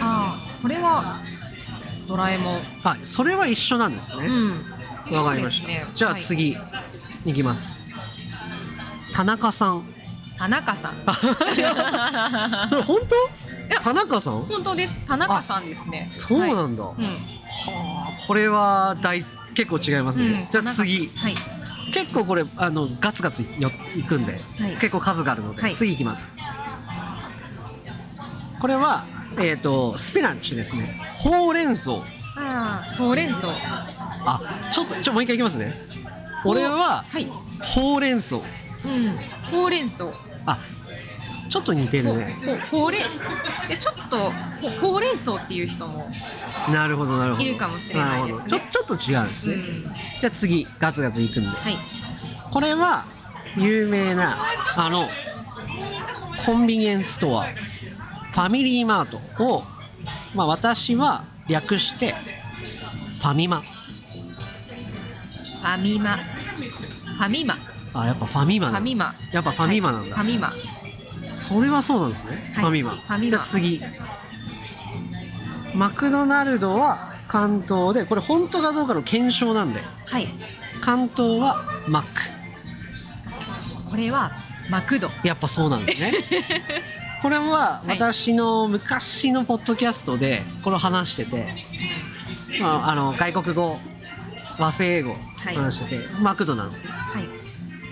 [0.00, 1.20] あーこれは
[2.06, 2.62] ドラえもん。
[2.82, 4.50] はいそれは一緒なんですね、うん。
[5.16, 5.86] わかりました、ね。
[5.94, 6.22] じゃあはい。
[6.22, 6.56] 次、
[7.24, 7.78] い、きます。
[9.12, 9.84] 田中さん。
[10.38, 10.92] 田中さん。
[12.68, 14.42] それ本い当や田中さん？
[14.42, 14.98] 本当です。
[15.06, 16.08] 田中さんですね。
[16.12, 16.88] そうはいなんだ、うん。
[16.90, 16.94] は
[18.08, 20.62] あこれは大結構違いますね、うん。
[20.62, 21.10] じゃあ次。
[21.16, 21.34] はい。
[21.92, 24.72] 結構これあのガツガツよいくんで、はい。
[24.76, 25.74] 結構数があるので、はい。
[25.74, 26.36] 次いきます
[28.60, 29.04] これは
[29.38, 31.00] えっ、とスピナッチですね。
[31.14, 31.92] ほうれん草。
[31.92, 32.02] あ
[32.36, 33.48] あ、ほうれん草。
[33.50, 34.40] あ
[34.72, 35.74] ちょっとちょもう一回いきますね。
[36.44, 37.26] 俺ははい。
[37.60, 38.36] ほうれん草。
[38.36, 39.16] うん。
[39.50, 40.06] ほうれん草。
[40.46, 40.58] あ
[41.48, 42.36] ちょっと似てるほね
[42.70, 43.02] ほほうれん
[43.68, 46.10] でちょっとほほうれん草っていう人も
[46.70, 47.44] なるほどなるほど。
[47.44, 48.50] いるかもしれないですね。
[48.50, 49.82] ちょちょっと違うんですね、うん。
[50.20, 51.48] じゃあ次ガツガツいくんで。
[51.48, 51.76] はい。
[52.50, 53.04] これは
[53.56, 54.42] 有名な
[54.76, 55.08] あの
[56.44, 57.46] コンビニエンスストア
[58.38, 59.64] ファミリーマートを、
[60.32, 62.14] まあ、私は略して
[63.18, 63.62] ファミマ。
[63.62, 66.18] ファミマ。
[66.18, 67.58] ファミマ。
[67.94, 69.16] あやっぱファミマファミマ。
[69.32, 70.52] やっぱファミマなんだ、ファミマ。
[71.48, 72.62] それはそうなんですね、はい。
[72.62, 72.90] ファミマ。
[72.92, 73.30] ファミマ。
[73.30, 73.82] じゃあ次。
[75.74, 80.28] マクドナルドは関東でこれ本当かどうかの検証なんではい。
[80.80, 83.90] 関東はマック。
[83.90, 84.30] これは
[84.70, 85.10] マクド。
[85.24, 86.12] やっぱそうなんですね。
[87.22, 87.88] これははい。
[87.88, 91.46] 私の昔のポッドキャストでこれを話してて、
[92.60, 93.78] まあ、あの外国語
[94.58, 95.54] 和製英語はい。
[95.54, 97.24] 話してて、マクドなんですよはい。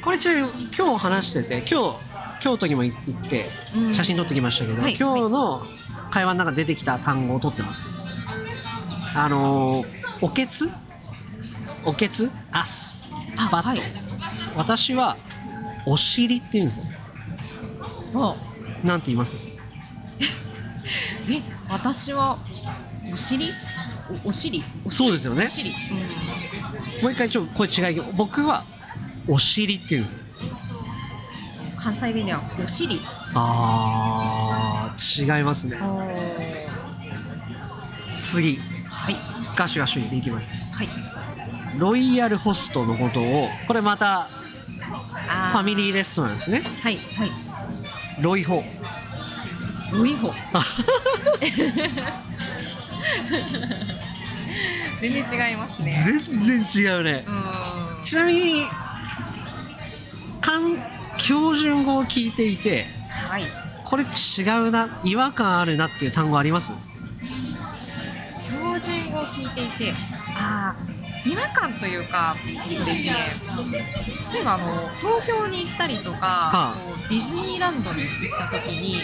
[0.02, 1.98] これちなみに今日話してて今日
[2.42, 3.94] 京都にも行ってうん。
[3.94, 4.96] 写真撮ってきましたけど、はい。
[4.96, 5.62] 今日の
[6.10, 7.88] 会話の中で出てきた単語を取ってます。
[9.14, 9.86] あのー
[10.22, 10.70] おけつ？
[11.84, 12.30] おけつ？
[12.52, 13.10] アス。
[13.52, 13.82] バット、
[14.56, 15.18] 私は
[15.86, 16.84] お尻って言うんですよ。
[18.14, 18.34] あ
[18.86, 19.36] なんて言います？
[21.30, 22.38] え私は
[23.12, 23.50] お尻？
[24.24, 24.62] おお尻？
[24.88, 25.44] そうですよね。
[25.44, 25.72] お尻、う
[27.00, 28.00] ん、もう一回ちょっとこれ違い。
[28.14, 28.64] 僕は
[29.28, 30.16] お尻って言うんです。
[30.46, 30.56] よ
[31.76, 33.00] 関西弁ではお尻。
[33.34, 35.76] あー違いますね。
[38.22, 38.60] 次。
[38.90, 39.16] はい。
[39.56, 40.52] ガシュガシュ言っていきます。
[40.72, 40.88] はい。
[41.78, 44.28] ロイヤルホストのことをこれまた
[45.28, 46.62] あファミリーレストランですね。
[46.82, 47.30] はいはい
[48.20, 48.64] ロイホ
[49.92, 50.32] ロイホ
[55.00, 56.02] 全然違いますね。
[56.28, 57.24] 全然違うね。
[58.02, 58.66] ちなみに
[60.40, 60.76] 関
[61.18, 63.44] 標準語を聞いていてはい。
[63.84, 66.72] これ違うな違和感あるなっていう単語あります？
[68.48, 69.94] 標準語を聞いていて
[70.36, 73.36] ああ違和感というかですね。
[74.32, 76.96] 例えばあの東京に行ったりとか、はあ。
[77.08, 79.00] ディズニーランドに行った時に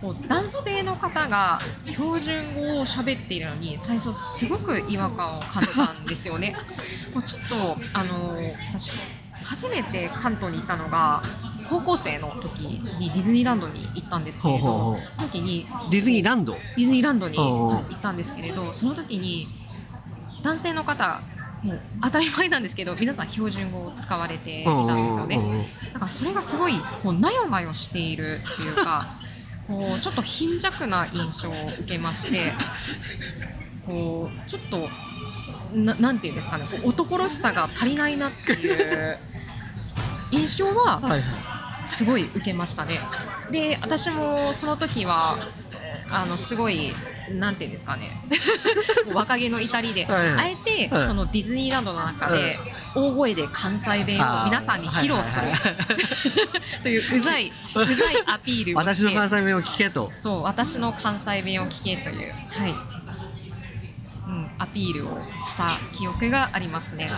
[0.00, 6.54] こう男性の方が標準語を喋っているのに最初すごく違和感を感じたんですよね。
[7.14, 8.38] もうちょっとあの
[8.70, 8.90] 私
[9.42, 11.22] 初めて関東に行ったのが
[11.68, 16.52] 高校生の時にディズニーランドに行ったんですけれどほ時にディズニーランド？
[16.52, 19.46] ディズニーランドに、行ったんですけれどその時に
[20.42, 21.20] 男性の方
[22.02, 25.68] 当たり前なんですけど皆さん標準語を使われていたんですよね。
[25.92, 29.06] だからそれがすごいこうなよなよしているっていうか
[29.66, 32.52] こうちょっと貧弱な印象を受けまして
[33.84, 34.88] こうちょっと
[35.74, 39.18] ななんていうんですかねこう男らしさが足りないなっていう
[40.30, 41.00] 印象は
[41.86, 43.00] すごい受けましたね。
[43.50, 45.38] で私もその時は
[46.10, 46.94] あのすごい
[47.30, 48.10] なんていうんですかね。
[49.12, 50.34] 若気の至りで、はい。
[50.34, 50.38] はい。
[50.38, 51.06] あえて、はい。
[51.06, 52.58] そのディズニーランドの中で
[52.94, 55.46] 大声で関西弁を皆さんに披露する。
[56.82, 60.10] といううざい うざいアピールを私の関西弁を聞けと。
[60.12, 67.10] そう私の関西弁を聞けというはい、うん、アピールをした記憶がありますね。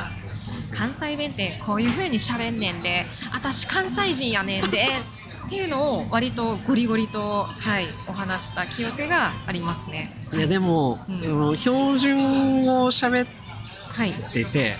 [0.73, 4.89] 関西弁ってこういう風に喋んねんで私関西人やねんで
[5.47, 10.17] っていうのを割とゴリゴリと、はい、お話した記憶がありますね。
[10.33, 11.57] いやでも、うん。
[11.57, 13.29] 標準語を喋っ
[13.89, 14.13] はい。
[14.13, 14.77] てて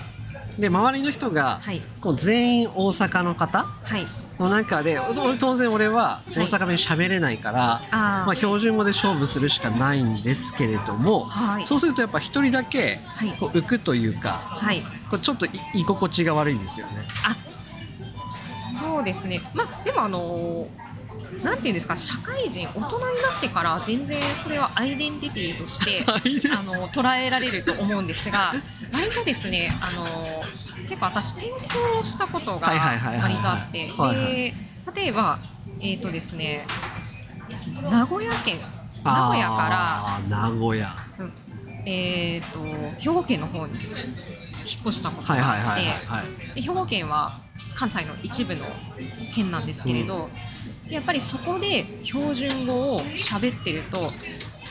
[0.57, 1.81] で周りの人がはい。
[1.99, 4.07] こう全員大阪の方はい。
[4.39, 8.25] の中で俺当然俺は大阪弁喋れないから、あー。
[8.25, 11.67] まあ、標準語で勝負するしかないんですけれども、はい。
[11.67, 13.37] そうするとやっぱ一人だけはい。
[13.39, 14.81] こう浮くというかはい。
[15.09, 17.07] こうちょっとい居心地が悪いんですよね。
[17.23, 17.35] あ
[18.81, 19.41] そうですね。
[19.53, 20.67] まあでもあの
[21.43, 26.03] なんていうんですか社会人大人になってから全然それはアイデンティティとして
[26.53, 28.53] あの捉えられると思うんですが
[28.93, 30.05] 割とですねあの
[30.87, 34.53] 結構私転校したことが割とあって
[34.95, 35.39] 例えば
[35.79, 36.65] えっ、とですね
[37.81, 38.59] 名古屋県
[39.03, 40.85] 名古屋かあー名古屋。
[40.85, 41.33] ら、うん
[41.85, 42.59] えっ、と
[42.99, 46.23] 兵庫県の方に引っ越したことがあっては
[46.55, 47.39] 兵庫県は
[47.73, 48.65] 関西の一部の
[49.33, 50.29] 県なんですけれど、
[50.89, 54.11] やっぱりそこで標準語を喋ってると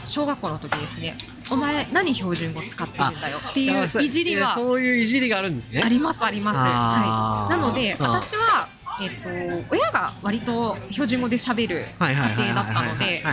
[0.07, 1.16] 小学校の時ですね
[1.51, 5.82] 「お前何標準語使ってるんだよ」っていういじりやはそういういじりがあるんですね。
[5.82, 6.59] ありますあります。
[6.59, 8.68] はい、なので私は、
[9.01, 13.24] えっと親が割と標準語で喋る家庭だったので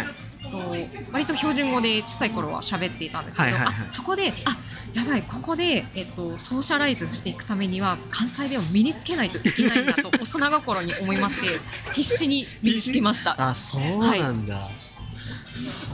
[0.52, 3.88] こう割と標準語で小さい頃は喋っていたんですけど、はいはいはい。
[3.88, 4.58] あそこであ
[4.93, 11.48] やばいここで、えっと、ソーシャライズしていくためには関西弁を身につけないといけないなと幼心に思いまして
[11.93, 13.36] 必死に身につけました。
[13.38, 14.70] あそうなんだ、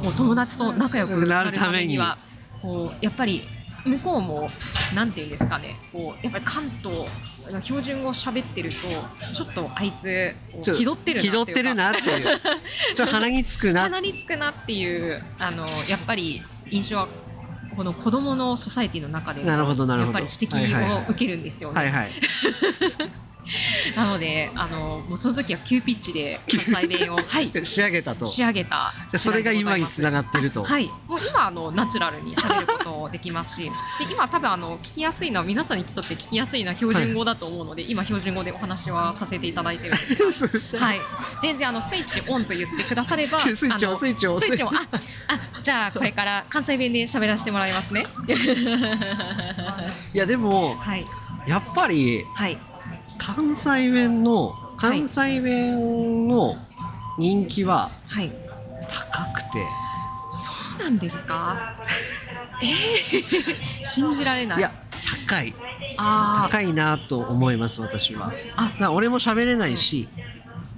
[0.01, 2.18] もう友達と仲良くなるためには
[2.62, 3.47] こうやっぱり
[3.86, 4.49] 向こうも
[4.93, 5.77] なんていうんですかね。
[5.91, 7.07] こうやっぱり関東
[7.63, 8.75] 標準語を喋ってると
[9.33, 12.25] ちょっとあいつ気取ってるな気取ってるなっていう。
[12.95, 13.81] ちょっと鼻につくな。
[13.81, 17.07] 鼻につくなっていうあのやっぱり印象は
[17.75, 20.19] この子供のソサエティの中でもなるほどなるほど。
[20.19, 22.11] やっぱり指摘を受けるんですよね。
[23.45, 27.51] はいはいなのであのもうその時は急ピッチで関西弁を はい。
[27.63, 28.25] 仕上げたと。
[28.25, 28.75] じ仕上げた。
[28.75, 33.63] ゃあそれが今につながってると、はい、もう今あのナチュラルに喋ることできますし、
[33.99, 41.01] で今多分あの聞きやすいのは皆さんにとって聞きやすいのは標準語だと思うので、今標準語でお話はさせていただいてるんですが、 はい、
[41.41, 44.41] 全然あのスイッチオンと言ってくだされば、スイッチオンスイッチオン。
[44.41, 44.81] スイッチオン、あ、
[45.27, 48.05] あ、じゃあこれから関西弁で喋らせてもらいますね。
[50.13, 51.05] いやでもはい、
[51.47, 52.57] やっぱりはい、
[53.26, 56.57] 関西弁の関西弁の
[57.17, 58.32] 人気ははい。
[58.89, 59.65] 高くて、
[60.32, 61.78] そうなんですか？
[62.61, 63.24] えー、
[63.84, 64.59] 信じられない。
[64.59, 64.71] いや
[65.28, 65.53] 高い
[65.97, 70.07] あー高いなと思います私はあ俺も喋れないし、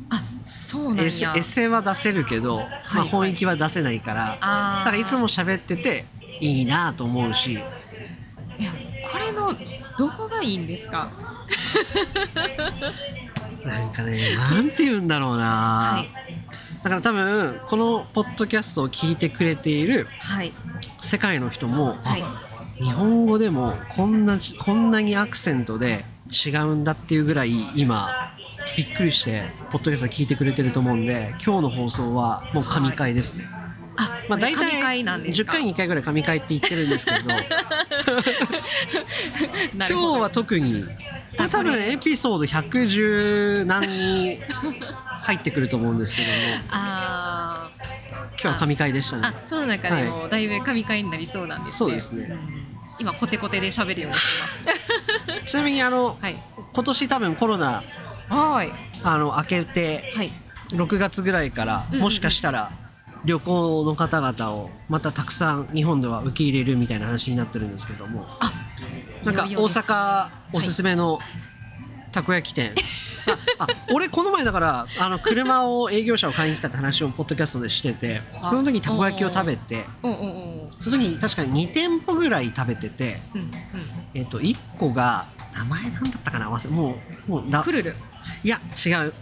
[0.09, 1.03] あ、そうなんや。
[1.03, 2.67] エッセイは出せるけど、まあ、
[2.99, 6.05] はい本域は出せないから、だからいつも喋ってて
[6.41, 8.71] いいなと思うしいや
[9.11, 9.55] これの
[9.97, 11.09] どこがいいんですか？
[13.65, 15.43] なんかねなんて言うんだろうな、
[15.97, 16.09] はい。
[16.83, 20.53] だから多分このポッドキャストを聞いてくれているはい。
[21.01, 22.21] 世界の人も、はい。
[22.21, 26.03] あ日本語でもこんなこんなにアクセントで
[26.45, 28.33] 違うんだっていうぐらい今
[28.75, 33.45] びっくりしてポッドキャスト聞いてくれてると思うんで今日の放送はもう神回ですね、
[33.95, 35.53] あ、まあ、大体神回なんです10か。
[35.53, 37.17] 回に1回ぐらい神回って言ってるんですけど。
[39.75, 40.83] 今日は特に
[41.37, 44.39] これ多分エピソード110何に
[45.21, 46.33] 入ってくると思うんですけども
[46.69, 47.71] あ
[48.31, 51.77] 今日は神回でしたーねあその中でもだいぶ神回になりそうなんですね。
[51.77, 52.39] そうですねん
[52.99, 55.45] 今コテコテで喋るようにしてます。
[55.51, 56.41] ちなみにあのはい。
[56.73, 57.83] 今年多分コロナ
[58.29, 58.71] はい。
[59.03, 60.31] あの明けてはい。
[60.69, 62.71] 6月ぐらいからうんうんうんもしかしたら
[63.25, 68.51] 旅行の方々をまたたくさん日本では受け入れるみたいな話になってるんですけどもあ、
[69.25, 71.19] なんか大阪おすすめの
[72.11, 72.73] たこ焼き店、
[73.59, 79.85] ああ俺この前だからあの車を営業車を買いに来たって話をポッドキャストでしててあその時にたこ焼きを食べて
[80.79, 83.21] その時に確かに2店舗ぐらい食べてて。
[84.13, 86.49] えっと1個が名前なんだったかな？
[86.49, 86.97] 忘れも
[87.27, 87.95] うもうラクルル。
[88.43, 89.13] いや違う。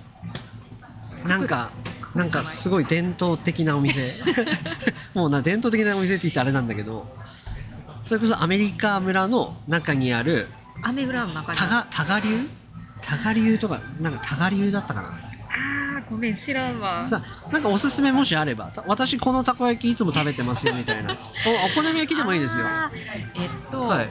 [1.28, 1.72] なんか
[2.14, 4.14] なんかすごい伝統的なお店。
[5.16, 7.08] もうな伝統的なお店って言ってあれなんだけど
[8.04, 10.48] それこそアメリカ村の中にある
[10.82, 11.58] アメブラの中に。
[11.58, 12.38] タガタガ流？
[13.02, 15.08] タガ流とかなんかタガ流だったかな？
[15.10, 15.12] あ
[16.00, 17.08] あ、ごめん、知らんわ。
[17.08, 21.14] さなんかおすすめもしあればた私このたこ焼きいつも食べてますよみたいな。
[21.14, 22.66] おお好み焼きでもいいですよ。
[22.66, 22.98] あー
[23.42, 24.10] えっと、はい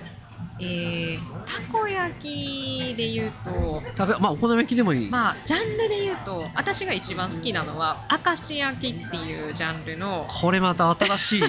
[0.59, 3.83] えーたこ焼きで言うと、
[4.21, 11.43] まあお好み焼きでもいい、まあ、ジャンルで言うと、私が一番好きなのは、明石焼きっていうジャンルの、これまた新しい。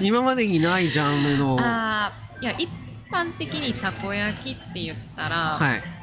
[0.02, 1.56] 今までにないジャンルの。
[1.56, 2.68] はあーいや、一
[3.10, 5.98] 般的にたこ焼きって言ったら、い。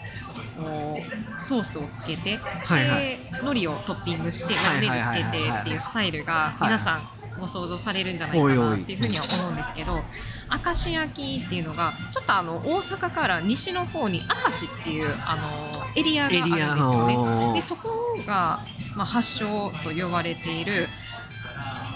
[0.57, 2.99] こうソースをつけて、はいはい。
[3.01, 5.09] で海苔をトッピングして、まあ、はい腕につけはい。
[5.09, 6.63] はいはいてっていうスタイルがはい。
[6.63, 7.07] 皆さん
[7.39, 10.03] ご想像されるんじゃないかないっていうふうには思うんですけど
[10.49, 17.15] 明石焼きっていうのがちょっとあの大阪から西の方に明石っていうあのエリアがあるんですよね。
[17.15, 17.89] のでそこ
[18.25, 18.59] が、
[18.95, 20.87] まあ、発祥と呼ばれている、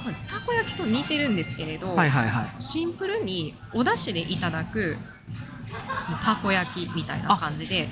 [0.05, 4.97] まあたこ焼きと似てるんですけれど、はいはいはいシンプルにお出汁でいただく
[6.24, 7.88] たこ焼きみたいな感じで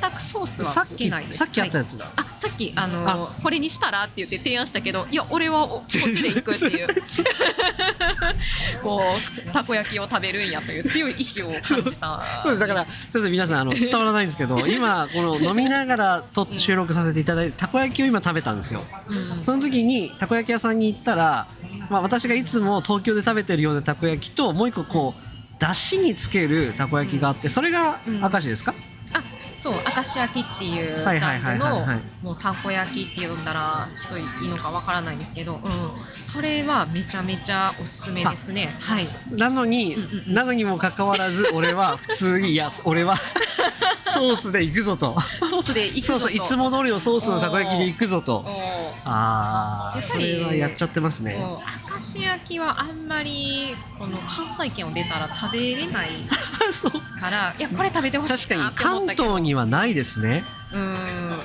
[0.00, 1.38] 全くソースはつけないです。
[1.38, 1.98] さっきあったはいやつ。
[1.98, 6.88] だ、あさっきあのこれにしたらって言って提案したけどいや俺はお こっちで行くっていう。
[8.82, 9.02] こ
[9.48, 12.40] うたこ焼きを食べるんやという強い意志を感じた。
[12.42, 12.60] そうです。
[12.60, 18.84] だからそうです皆さんあの 伝わらないんですけど今この飲みながらと収録させていただいてたこ焼きを今食べたんですよ。
[19.08, 19.44] うん。
[19.44, 21.46] その時にたこ焼き屋さんに行ったら、
[21.90, 25.25] まあ、私がいつも東京で食べてるようなたこ焼きともう一個こう
[25.58, 28.20] だしにつけるたこ焼きがあってそれがうん。
[28.20, 28.74] 明石ですか、
[29.14, 29.22] あ
[29.56, 31.86] そう明石焼きっていうジャンルの
[32.22, 35.60] もうたこ焼きって呼んだらちょっといいのかわからないんですけど、うん、
[36.22, 38.68] それはめちゃめちゃおすすめですね。
[38.80, 39.06] はい。
[39.32, 40.34] なのに、うんうんうん。
[40.34, 43.16] なのにもかかわらず 俺は普通にいや俺は
[44.12, 45.16] ソースで行くぞと。
[45.48, 46.20] ソースでいくぞと。
[46.20, 48.44] そうそういつも通りのソースのたこ焼きで行くぞと。
[49.04, 51.38] ああそれはやっちゃってますね
[51.96, 56.08] もう明石焼きはあんまりこの関西圏を出たら食べれない
[57.20, 59.24] からいやこれ食べてほし確かにいなって思関ったけど。
[59.24, 60.44] 東にはないですね。
[60.72, 61.40] うーん。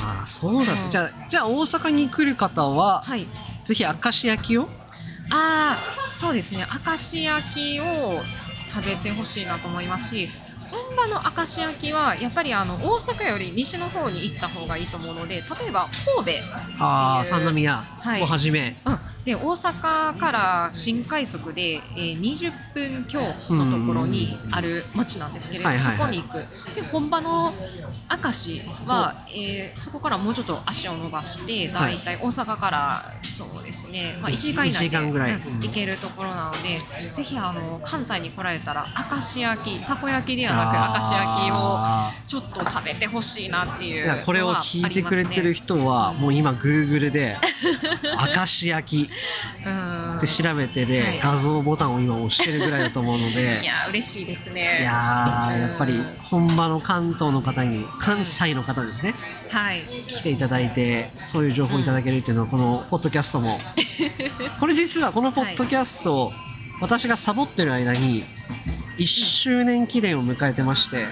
[0.00, 3.26] ああそうだ、うんじゃあじゃあ大阪に来る方ははい。
[3.64, 4.68] ぜひ明石焼きを？
[5.30, 5.78] ああ
[6.12, 6.66] そうですね。
[6.86, 8.24] 明石焼きを
[8.74, 10.28] 食べてほしいなと思いますし
[10.96, 16.40] 本場の明石焼きはやっぱりあの大阪より西の方に行った方がいいと思うので例えば神戸
[16.82, 23.20] ああ三宮はいをはじめ、うん、で大阪から新快速で、えー20分強
[23.54, 26.38] のところにある町なんですけれども、そこに行く。
[26.74, 27.54] で本場の
[28.22, 31.98] 明石は、えーそこからもうちょっと足を伸ばしてだい。
[31.98, 33.04] たい大阪から
[33.36, 35.32] そうですね、まあ、1時間以内1で時間ぐらい。
[35.34, 35.60] うんうん。
[35.60, 36.80] 行けるところなので
[37.12, 47.36] ぜひあの関西に来られたら明石焼きたこ焼きではなく明石焼きをあちょっと食べてほしいなっていうーいやこれを聞いてくれてる人はもう今グーグルで
[48.36, 49.10] 明石焼き
[49.64, 50.16] うん。
[50.18, 50.86] って調べてはい。
[50.86, 53.60] で画像ボタンを今押してるぐらいだと思うので。
[53.62, 54.80] いや嬉しいですね。
[54.80, 56.00] いやーやっぱり
[56.30, 59.14] 本場の関東の方に関西の方ですね。
[59.50, 59.82] はい。
[59.82, 63.58] 来ていただいてそういう情報をいただけるっていうのはこのポッドキャストも。
[64.58, 66.32] これ実はこのポッドキャスト、
[66.80, 68.24] 私がサボってる間に
[68.98, 71.06] 1周年記念を迎えてまして。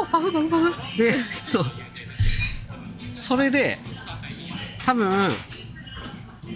[0.00, 0.98] おーパフパフパフ。
[0.98, 1.14] で
[1.46, 1.66] そう。
[3.14, 3.76] それで
[4.84, 5.32] 多分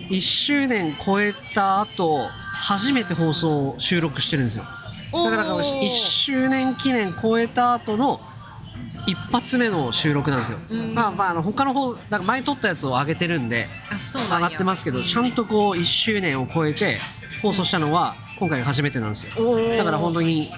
[0.09, 4.65] 1周年超えた後初めて放送を収録してるんですよ。
[5.13, 8.21] だからおー1周年記念超えた後の
[9.07, 10.95] 一発目の収録なんですよ、うん。
[10.95, 13.67] まあまああの他の方なんか前撮ったやつを上げてるんで
[14.15, 16.99] 上がってますけどちゃんとこう1周年を超えて
[17.43, 19.77] 放送したのは今回が初めてなんですよ。
[19.77, 20.51] だから本当に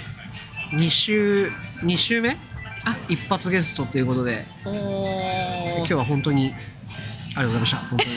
[0.72, 1.48] 2週
[1.82, 2.36] 2週目？
[2.84, 2.96] あ。
[3.08, 6.52] 一発ゲストということで今日は本当に
[7.36, 7.76] ありがとうございました。
[7.78, 8.10] 本当に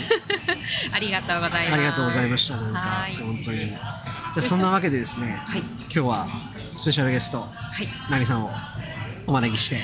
[0.94, 1.74] ありがとうございます。
[1.74, 2.56] ありがとうございました。
[2.58, 3.58] なんかはい本当に。
[3.68, 3.78] じゃ
[4.38, 5.60] あそんなわけでですねはい。
[5.60, 6.28] 今日は
[6.74, 7.48] スペシャルゲストは
[7.82, 7.88] い。
[8.12, 8.50] ナミさんを
[9.26, 9.82] お招きして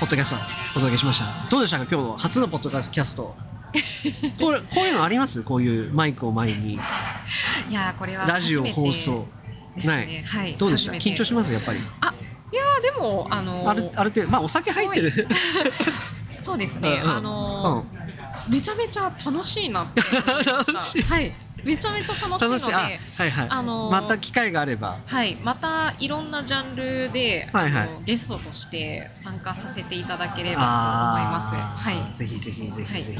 [0.00, 0.38] ポッドキャストを
[0.72, 1.48] お届けしました。
[1.50, 1.86] どうでしたか？
[1.90, 3.36] 今日の初のポッドキャスト。
[4.38, 5.42] これこういうのあります？
[5.42, 6.74] こういうマイクを前に。
[6.74, 6.78] い
[7.72, 9.26] やーこれはラジオ放送。
[9.76, 10.24] ですね。
[10.26, 10.56] はい。
[10.56, 10.92] どうでした？
[10.92, 11.52] 緊張します？
[11.52, 11.78] やっぱり。
[11.80, 11.82] い
[12.56, 14.28] やーでもあのーあるある程度。
[14.30, 15.28] まあお酒入ってる。
[16.38, 17.00] そうですね。
[17.04, 17.16] うんうん。
[17.16, 18.03] あのー
[18.48, 21.06] めちゃめちゃ楽しいなって思いました。
[21.14, 21.34] はい。
[21.64, 25.36] めちゃめちゃ楽しいので、はいはい、あのーまた機会があればはい。
[25.42, 31.54] またいろんなジャンルで、はいはいゲストとして参加させていただければと思います。
[31.54, 32.18] はい。
[32.18, 33.18] ぜひぜひぜひぜひ、はい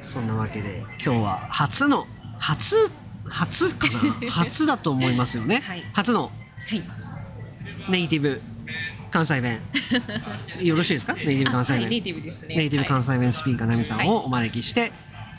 [0.00, 2.06] そんなわけで今日は初の
[2.38, 2.76] 初
[3.26, 3.88] 初か
[4.22, 4.28] な？
[4.30, 6.30] 初だと思いますよね、はい初の
[6.68, 6.82] はい。
[7.88, 8.40] ネイティブ
[9.14, 9.60] 関西弁
[10.60, 11.14] よろしいですか？
[11.22, 12.56] ネイティブあ関西弁、はいネイティブですね。
[12.56, 13.12] ネイティブ関西。
[13.12, 14.92] 西弁スピーカーナミさんはいをお招きして、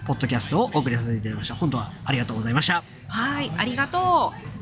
[0.05, 3.51] ポッドキャストをお送りさせていただきました本当はありがとうございましたはい。
[3.57, 4.54] ありがとう。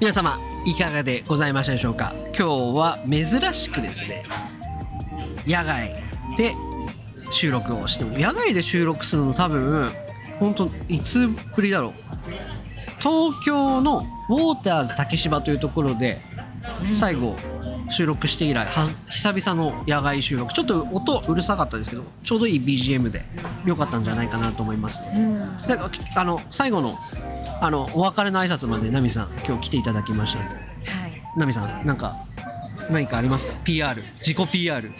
[0.00, 2.14] 皆様いかがでございましたでしょうか？
[2.36, 4.24] 今日は珍しくですね
[5.46, 5.94] 野外
[6.36, 6.54] で
[7.30, 9.92] 収録をしても野外で収録するの多分
[10.40, 11.92] 本当いつぶりだろう。
[12.98, 16.20] 東京のウォーターズ竹芝というところで
[16.82, 16.96] うん。
[16.96, 17.36] 最後
[17.92, 20.52] 収録して以来は久々の野外収録。
[20.52, 23.22] ちょっと音うるさかったですけどちょうどいい BGM で
[23.66, 25.02] 良かったんじゃないかなと思います。
[25.14, 25.56] うん。
[25.66, 25.78] で
[26.16, 26.98] あの最後の
[27.60, 30.42] あのお別れの挨拶までナミさん今日来ていただきました。
[30.42, 30.60] のでは
[31.06, 31.22] い。
[31.36, 32.16] ナミさんなんか
[32.90, 34.90] 何かありますか？PR 自己 PR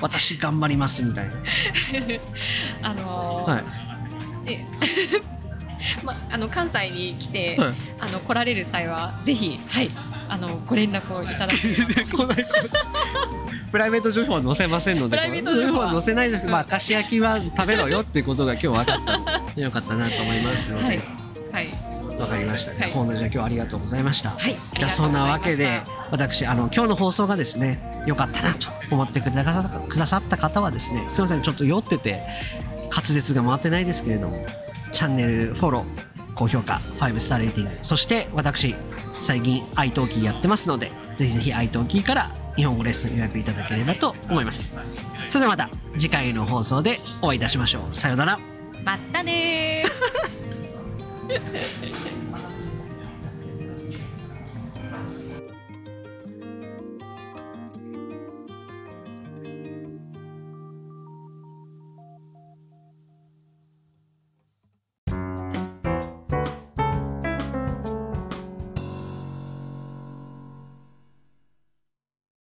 [0.00, 1.34] 私頑張りますみたいな。
[2.90, 3.64] あのーはい。
[4.46, 4.66] え
[6.04, 7.74] まあの関西に来て、はい。
[8.00, 9.90] あの来られる際はぜひはい
[10.32, 12.10] あのご連絡をいただければ。
[12.10, 12.46] と来ない。
[13.70, 15.92] プライベート情報は載せませんのでプライベート情報は。
[15.92, 21.00] 載せないですけど、まあ、菓子焼きは食べろよっていうことが今日分かったのでよかったなと思いますので、はい。
[21.52, 22.18] はい。
[22.18, 22.90] わかりました、ねはい。
[22.92, 24.56] 本当にじゃあ今日はありがとうございました、はい。
[24.78, 32.22] じゃあそんなわけで私あの今日の放送がですね良かったなと思ってくださくださった方はですねすいませんちょっと酔ってて
[32.90, 34.46] 滑舌が回ってないですけれども
[34.92, 38.74] チャンネルフォロー高評価5スターレーティングそして私
[39.22, 44.74] 最近 iTalki やってますのでぜひぜひ iTalki から日本語レッスン予約いただければと思います。
[45.28, 47.94] それではまた次回の放送でお会いいたしましょう。
[47.94, 48.38] さようなら。
[48.84, 52.12] またねー。